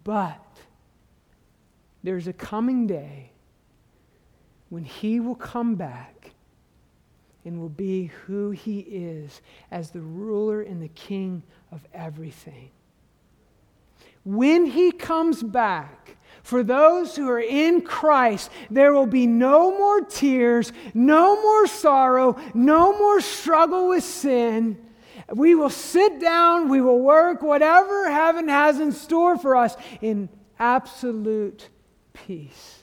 But 0.05 0.49
there's 2.03 2.26
a 2.26 2.32
coming 2.32 2.86
day 2.86 3.30
when 4.68 4.84
he 4.84 5.20
will 5.20 5.34
come 5.34 5.74
back 5.74 6.32
and 7.44 7.61
will 7.61 7.68
be 7.68 8.07
who 8.26 8.51
he 8.51 8.80
is 8.80 9.40
as 9.70 9.90
the 9.90 10.01
ruler 10.01 10.62
and 10.62 10.82
the 10.82 10.88
king 10.88 11.42
of 11.72 11.80
everything. 11.92 12.70
When 14.24 14.66
he 14.66 14.92
comes 14.92 15.42
back, 15.42 16.16
for 16.42 16.62
those 16.62 17.16
who 17.16 17.28
are 17.28 17.40
in 17.40 17.82
Christ, 17.82 18.51
there 18.70 18.92
will 18.92 19.07
be 19.07 19.26
no 19.26 19.76
more 19.76 20.01
tears, 20.03 20.72
no 20.94 21.40
more 21.40 21.66
sorrow, 21.66 22.36
no 22.55 22.98
more 22.98 23.20
struggle 23.20 23.88
with 23.88 24.05
sin. 24.05 24.78
We 25.34 25.55
will 25.55 25.70
sit 25.70 26.20
down, 26.20 26.68
we 26.68 26.80
will 26.80 27.01
work, 27.01 27.42
whatever 27.42 28.11
heaven 28.11 28.48
has 28.48 28.80
in 28.80 28.92
store 28.92 29.38
for 29.38 29.55
us, 29.57 29.76
in 30.01 30.28
absolute 30.59 31.68
peace. 32.12 32.82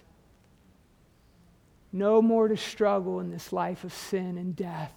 No 1.93 2.21
more 2.21 2.47
to 2.47 2.57
struggle 2.57 3.19
in 3.19 3.31
this 3.31 3.53
life 3.53 3.83
of 3.83 3.93
sin 3.93 4.37
and 4.37 4.55
death 4.55 4.93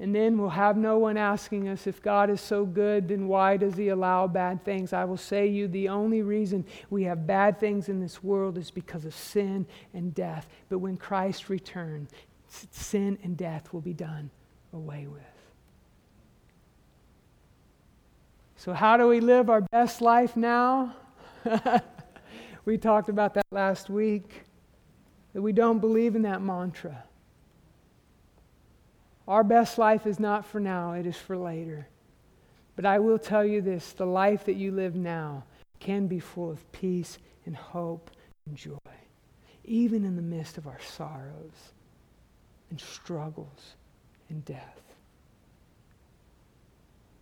And 0.00 0.14
then 0.14 0.38
we'll 0.38 0.50
have 0.50 0.76
no 0.76 0.96
one 0.98 1.16
asking 1.16 1.68
us 1.68 1.86
if 1.88 2.00
God 2.00 2.30
is 2.30 2.40
so 2.40 2.64
good, 2.64 3.08
then 3.08 3.26
why 3.26 3.56
does 3.56 3.76
He 3.76 3.88
allow 3.88 4.28
bad 4.28 4.64
things? 4.64 4.92
I 4.92 5.04
will 5.04 5.16
say 5.16 5.48
you 5.48 5.66
the 5.66 5.88
only 5.88 6.22
reason 6.22 6.64
we 6.88 7.02
have 7.04 7.26
bad 7.26 7.58
things 7.58 7.88
in 7.88 8.00
this 8.00 8.22
world 8.22 8.58
is 8.58 8.70
because 8.70 9.04
of 9.04 9.14
sin 9.14 9.66
and 9.92 10.14
death. 10.14 10.48
But 10.68 10.78
when 10.78 10.96
Christ 10.96 11.48
returns, 11.48 12.10
sin 12.48 13.18
and 13.24 13.36
death 13.36 13.72
will 13.72 13.80
be 13.80 13.92
done 13.92 14.30
away 14.72 15.08
with. 15.08 15.22
So, 18.56 18.72
how 18.72 18.96
do 18.96 19.08
we 19.08 19.20
live 19.20 19.50
our 19.50 19.62
best 19.62 20.00
life 20.00 20.36
now? 20.36 20.94
we 22.68 22.76
talked 22.76 23.08
about 23.08 23.32
that 23.32 23.46
last 23.50 23.88
week, 23.88 24.42
that 25.32 25.40
we 25.40 25.52
don't 25.52 25.78
believe 25.78 26.14
in 26.14 26.20
that 26.22 26.42
mantra. 26.42 27.02
Our 29.26 29.42
best 29.42 29.78
life 29.78 30.06
is 30.06 30.20
not 30.20 30.44
for 30.44 30.60
now, 30.60 30.92
it 30.92 31.06
is 31.06 31.16
for 31.16 31.38
later. 31.38 31.88
But 32.76 32.84
I 32.84 32.98
will 32.98 33.18
tell 33.18 33.42
you 33.42 33.62
this 33.62 33.92
the 33.92 34.04
life 34.04 34.44
that 34.44 34.56
you 34.56 34.70
live 34.70 34.94
now 34.94 35.44
can 35.80 36.08
be 36.08 36.20
full 36.20 36.50
of 36.50 36.70
peace 36.70 37.16
and 37.46 37.56
hope 37.56 38.10
and 38.46 38.54
joy, 38.54 38.76
even 39.64 40.04
in 40.04 40.14
the 40.14 40.20
midst 40.20 40.58
of 40.58 40.66
our 40.66 40.80
sorrows 40.80 41.72
and 42.68 42.78
struggles 42.78 43.76
and 44.28 44.44
death. 44.44 44.82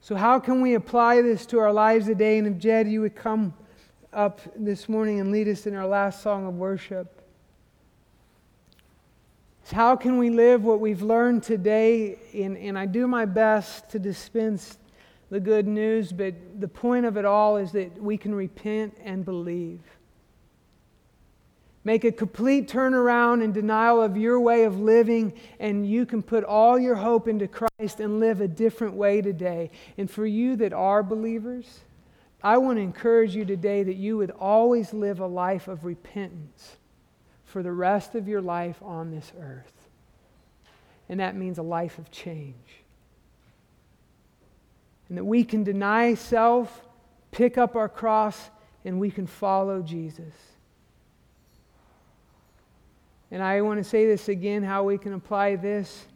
So, 0.00 0.16
how 0.16 0.40
can 0.40 0.60
we 0.60 0.74
apply 0.74 1.22
this 1.22 1.46
to 1.46 1.60
our 1.60 1.72
lives 1.72 2.06
today? 2.06 2.38
And 2.38 2.48
if 2.48 2.58
Jed, 2.58 2.88
you 2.88 3.02
would 3.02 3.14
come 3.14 3.54
up 4.16 4.40
this 4.56 4.88
morning 4.88 5.20
and 5.20 5.30
lead 5.30 5.46
us 5.46 5.66
in 5.66 5.74
our 5.74 5.86
last 5.86 6.22
song 6.22 6.46
of 6.46 6.54
worship. 6.54 7.20
How 9.70 9.94
can 9.94 10.16
we 10.16 10.30
live 10.30 10.64
what 10.64 10.80
we've 10.80 11.02
learned 11.02 11.42
today? 11.42 12.18
And, 12.32 12.56
and 12.56 12.78
I 12.78 12.86
do 12.86 13.06
my 13.06 13.26
best 13.26 13.90
to 13.90 13.98
dispense 13.98 14.78
the 15.28 15.38
good 15.38 15.66
news, 15.66 16.12
but 16.12 16.34
the 16.58 16.68
point 16.68 17.04
of 17.04 17.18
it 17.18 17.26
all 17.26 17.58
is 17.58 17.72
that 17.72 18.00
we 18.00 18.16
can 18.16 18.34
repent 18.34 18.96
and 19.04 19.22
believe. 19.22 19.80
Make 21.84 22.04
a 22.04 22.12
complete 22.12 22.68
turnaround 22.70 23.44
and 23.44 23.52
denial 23.52 24.00
of 24.00 24.16
your 24.16 24.40
way 24.40 24.64
of 24.64 24.80
living, 24.80 25.34
and 25.60 25.86
you 25.86 26.06
can 26.06 26.22
put 26.22 26.42
all 26.42 26.78
your 26.78 26.94
hope 26.94 27.28
into 27.28 27.48
Christ 27.48 28.00
and 28.00 28.18
live 28.18 28.40
a 28.40 28.48
different 28.48 28.94
way 28.94 29.20
today. 29.20 29.70
And 29.98 30.10
for 30.10 30.24
you 30.24 30.56
that 30.56 30.72
are 30.72 31.02
believers, 31.02 31.80
I 32.42 32.58
want 32.58 32.78
to 32.78 32.82
encourage 32.82 33.34
you 33.34 33.44
today 33.44 33.82
that 33.82 33.96
you 33.96 34.16
would 34.18 34.30
always 34.30 34.92
live 34.92 35.20
a 35.20 35.26
life 35.26 35.68
of 35.68 35.84
repentance 35.84 36.76
for 37.44 37.62
the 37.62 37.72
rest 37.72 38.14
of 38.14 38.28
your 38.28 38.42
life 38.42 38.76
on 38.82 39.10
this 39.10 39.32
earth. 39.40 39.72
And 41.08 41.20
that 41.20 41.36
means 41.36 41.58
a 41.58 41.62
life 41.62 41.98
of 41.98 42.10
change. 42.10 42.54
And 45.08 45.16
that 45.16 45.24
we 45.24 45.44
can 45.44 45.64
deny 45.64 46.14
self, 46.14 46.82
pick 47.30 47.56
up 47.56 47.76
our 47.76 47.88
cross, 47.88 48.50
and 48.84 49.00
we 49.00 49.10
can 49.10 49.26
follow 49.26 49.82
Jesus. 49.82 50.34
And 53.30 53.42
I 53.42 53.60
want 53.60 53.78
to 53.78 53.84
say 53.84 54.06
this 54.06 54.28
again 54.28 54.62
how 54.62 54.84
we 54.84 54.98
can 54.98 55.12
apply 55.12 55.56
this 55.56 56.06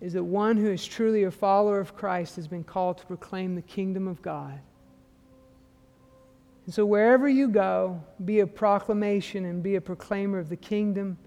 is 0.00 0.12
that 0.14 0.24
one 0.24 0.56
who 0.56 0.70
is 0.70 0.84
truly 0.84 1.24
a 1.24 1.30
follower 1.30 1.80
of 1.80 1.96
Christ 1.96 2.36
has 2.36 2.46
been 2.46 2.64
called 2.64 2.98
to 2.98 3.06
proclaim 3.06 3.54
the 3.54 3.62
kingdom 3.62 4.06
of 4.08 4.20
God. 4.22 4.58
And 6.66 6.74
so, 6.74 6.86
wherever 6.86 7.28
you 7.28 7.48
go, 7.48 8.02
be 8.24 8.40
a 8.40 8.46
proclamation 8.46 9.44
and 9.44 9.62
be 9.62 9.76
a 9.76 9.80
proclaimer 9.80 10.38
of 10.38 10.48
the 10.48 10.56
kingdom. 10.56 11.18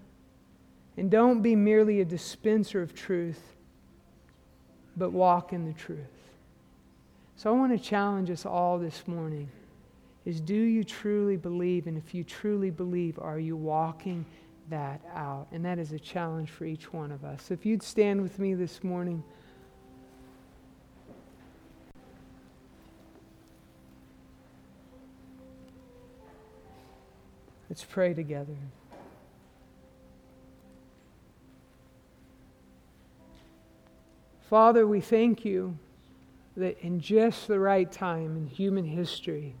And 0.96 1.10
don't 1.10 1.42
be 1.42 1.54
merely 1.54 2.00
a 2.00 2.04
dispenser 2.04 2.82
of 2.82 2.94
truth, 2.94 3.40
but 4.96 5.12
walk 5.12 5.52
in 5.52 5.64
the 5.64 5.72
truth. 5.72 6.00
So, 7.36 7.54
I 7.54 7.56
want 7.56 7.72
to 7.72 7.78
challenge 7.78 8.30
us 8.30 8.44
all 8.44 8.78
this 8.78 9.06
morning 9.06 9.48
is 10.24 10.40
do 10.40 10.54
you 10.54 10.84
truly 10.84 11.36
believe? 11.36 11.86
And 11.86 11.96
if 11.96 12.14
you 12.14 12.22
truly 12.22 12.70
believe, 12.70 13.18
are 13.18 13.38
you 13.38 13.56
walking 13.56 14.26
that 14.70 15.00
out? 15.14 15.46
And 15.52 15.64
that 15.64 15.78
is 15.78 15.92
a 15.92 15.98
challenge 15.98 16.50
for 16.50 16.64
each 16.64 16.92
one 16.92 17.12
of 17.12 17.24
us. 17.24 17.44
So, 17.44 17.54
if 17.54 17.64
you'd 17.66 17.82
stand 17.82 18.22
with 18.22 18.38
me 18.38 18.54
this 18.54 18.82
morning. 18.82 19.22
Let's 27.68 27.84
pray 27.84 28.14
together. 28.14 28.56
Father, 34.48 34.86
we 34.86 35.02
thank 35.02 35.44
you 35.44 35.78
that 36.56 36.78
in 36.80 37.00
just 37.00 37.46
the 37.46 37.60
right 37.60 37.90
time 37.92 38.36
in 38.36 38.46
human 38.46 38.86
history, 38.86 39.54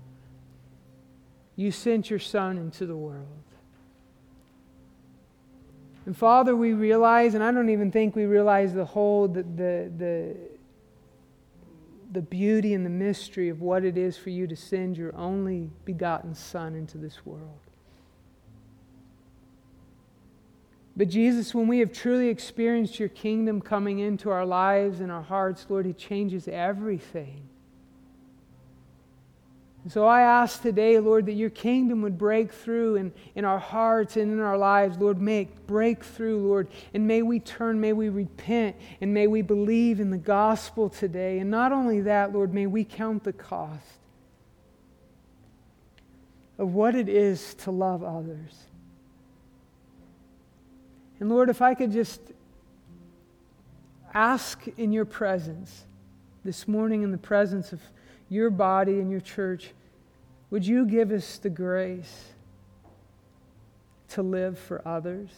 you 1.56 1.70
sent 1.70 2.08
your 2.08 2.18
Son 2.18 2.56
into 2.56 2.86
the 2.86 2.96
world. 2.96 3.26
And 6.08 6.16
Father, 6.16 6.56
we 6.56 6.72
realize, 6.72 7.34
and 7.34 7.44
I 7.44 7.52
don't 7.52 7.68
even 7.68 7.92
think 7.92 8.16
we 8.16 8.24
realize 8.24 8.72
the 8.72 8.86
whole, 8.86 9.28
the, 9.28 9.42
the, 9.42 9.92
the, 9.94 10.36
the 12.12 12.22
beauty 12.22 12.72
and 12.72 12.82
the 12.82 12.88
mystery 12.88 13.50
of 13.50 13.60
what 13.60 13.84
it 13.84 13.98
is 13.98 14.16
for 14.16 14.30
you 14.30 14.46
to 14.46 14.56
send 14.56 14.96
your 14.96 15.14
only 15.14 15.68
begotten 15.84 16.34
Son 16.34 16.74
into 16.74 16.96
this 16.96 17.26
world. 17.26 17.60
But 20.96 21.10
Jesus, 21.10 21.54
when 21.54 21.68
we 21.68 21.80
have 21.80 21.92
truly 21.92 22.28
experienced 22.28 22.98
your 22.98 23.10
kingdom 23.10 23.60
coming 23.60 23.98
into 23.98 24.30
our 24.30 24.46
lives 24.46 25.00
and 25.00 25.12
our 25.12 25.20
hearts, 25.20 25.66
Lord, 25.68 25.84
it 25.84 25.98
changes 25.98 26.48
everything. 26.48 27.47
And 29.84 29.92
so 29.92 30.04
I 30.04 30.22
ask 30.22 30.60
today, 30.60 30.98
Lord, 30.98 31.26
that 31.26 31.32
your 31.32 31.50
kingdom 31.50 32.02
would 32.02 32.18
break 32.18 32.52
through 32.52 32.96
in, 32.96 33.12
in 33.34 33.44
our 33.44 33.58
hearts 33.58 34.16
and 34.16 34.30
in 34.30 34.40
our 34.40 34.58
lives. 34.58 34.98
Lord, 34.98 35.20
make 35.20 35.66
break 35.66 36.04
through, 36.04 36.46
Lord. 36.46 36.68
And 36.92 37.06
may 37.06 37.22
we 37.22 37.40
turn, 37.40 37.80
may 37.80 37.92
we 37.92 38.08
repent, 38.08 38.76
and 39.00 39.14
may 39.14 39.26
we 39.26 39.40
believe 39.40 40.00
in 40.00 40.10
the 40.10 40.18
gospel 40.18 40.88
today. 40.88 41.38
And 41.38 41.50
not 41.50 41.72
only 41.72 42.02
that, 42.02 42.32
Lord, 42.32 42.52
may 42.52 42.66
we 42.66 42.84
count 42.84 43.24
the 43.24 43.32
cost 43.32 43.82
of 46.58 46.74
what 46.74 46.94
it 46.94 47.08
is 47.08 47.54
to 47.54 47.70
love 47.70 48.02
others. 48.02 48.52
And 51.20 51.28
Lord, 51.28 51.48
if 51.48 51.62
I 51.62 51.74
could 51.74 51.92
just 51.92 52.20
ask 54.12 54.66
in 54.76 54.92
your 54.92 55.04
presence 55.04 55.86
this 56.44 56.66
morning, 56.66 57.02
in 57.02 57.12
the 57.12 57.18
presence 57.18 57.72
of 57.72 57.80
your 58.28 58.50
body 58.50 59.00
and 59.00 59.10
your 59.10 59.20
church, 59.20 59.72
would 60.50 60.66
you 60.66 60.86
give 60.86 61.10
us 61.10 61.38
the 61.38 61.50
grace 61.50 62.28
to 64.10 64.22
live 64.22 64.58
for 64.58 64.86
others? 64.86 65.30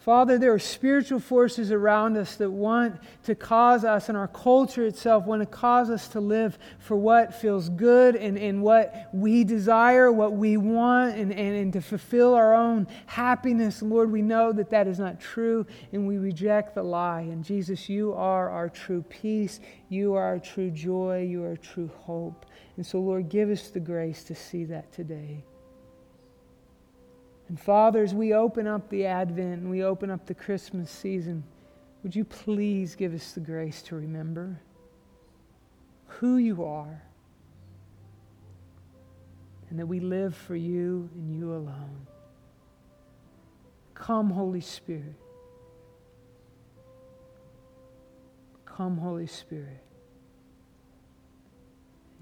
Father, 0.00 0.38
there 0.38 0.54
are 0.54 0.58
spiritual 0.58 1.20
forces 1.20 1.70
around 1.70 2.16
us 2.16 2.36
that 2.36 2.50
want 2.50 2.96
to 3.24 3.34
cause 3.34 3.84
us, 3.84 4.08
and 4.08 4.16
our 4.16 4.28
culture 4.28 4.86
itself 4.86 5.26
want 5.26 5.42
to 5.42 5.46
cause 5.46 5.90
us 5.90 6.08
to 6.08 6.20
live 6.20 6.58
for 6.78 6.96
what 6.96 7.34
feels 7.34 7.68
good 7.68 8.16
and, 8.16 8.38
and 8.38 8.62
what 8.62 9.10
we 9.12 9.44
desire, 9.44 10.10
what 10.10 10.32
we 10.32 10.56
want, 10.56 11.16
and, 11.16 11.34
and, 11.34 11.54
and 11.54 11.74
to 11.74 11.82
fulfill 11.82 12.32
our 12.32 12.54
own 12.54 12.86
happiness. 13.04 13.82
Lord, 13.82 14.10
we 14.10 14.22
know 14.22 14.52
that 14.52 14.70
that 14.70 14.86
is 14.88 14.98
not 14.98 15.20
true, 15.20 15.66
and 15.92 16.08
we 16.08 16.16
reject 16.16 16.74
the 16.74 16.82
lie. 16.82 17.20
And 17.20 17.44
Jesus, 17.44 17.90
you 17.90 18.14
are 18.14 18.48
our 18.48 18.70
true 18.70 19.04
peace. 19.10 19.60
You 19.90 20.14
are 20.14 20.24
our 20.24 20.38
true 20.38 20.70
joy. 20.70 21.28
You 21.28 21.44
are 21.44 21.50
our 21.50 21.56
true 21.58 21.90
hope. 22.04 22.46
And 22.78 22.86
so, 22.86 23.00
Lord, 23.00 23.28
give 23.28 23.50
us 23.50 23.68
the 23.68 23.80
grace 23.80 24.24
to 24.24 24.34
see 24.34 24.64
that 24.64 24.90
today. 24.94 25.44
And 27.50 27.58
fathers, 27.58 28.14
we 28.14 28.32
open 28.32 28.68
up 28.68 28.88
the 28.90 29.06
Advent 29.06 29.62
and 29.62 29.70
we 29.70 29.82
open 29.82 30.08
up 30.08 30.24
the 30.24 30.36
Christmas 30.36 30.88
season. 30.88 31.42
Would 32.04 32.14
you 32.14 32.24
please 32.24 32.94
give 32.94 33.12
us 33.12 33.32
the 33.32 33.40
grace 33.40 33.82
to 33.82 33.96
remember 33.96 34.60
who 36.06 36.36
you 36.36 36.62
are 36.62 37.02
and 39.68 39.80
that 39.80 39.86
we 39.86 39.98
live 39.98 40.36
for 40.36 40.54
you 40.54 41.10
and 41.12 41.34
you 41.34 41.52
alone? 41.52 42.06
Come, 43.94 44.30
Holy 44.30 44.60
Spirit. 44.60 45.16
Come, 48.64 48.96
Holy 48.96 49.26
Spirit. 49.26 49.82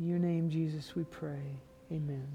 In 0.01 0.09
your 0.09 0.19
name, 0.19 0.49
Jesus, 0.49 0.97
we 0.97 1.05
pray. 1.05 1.61
Amen. 1.93 2.27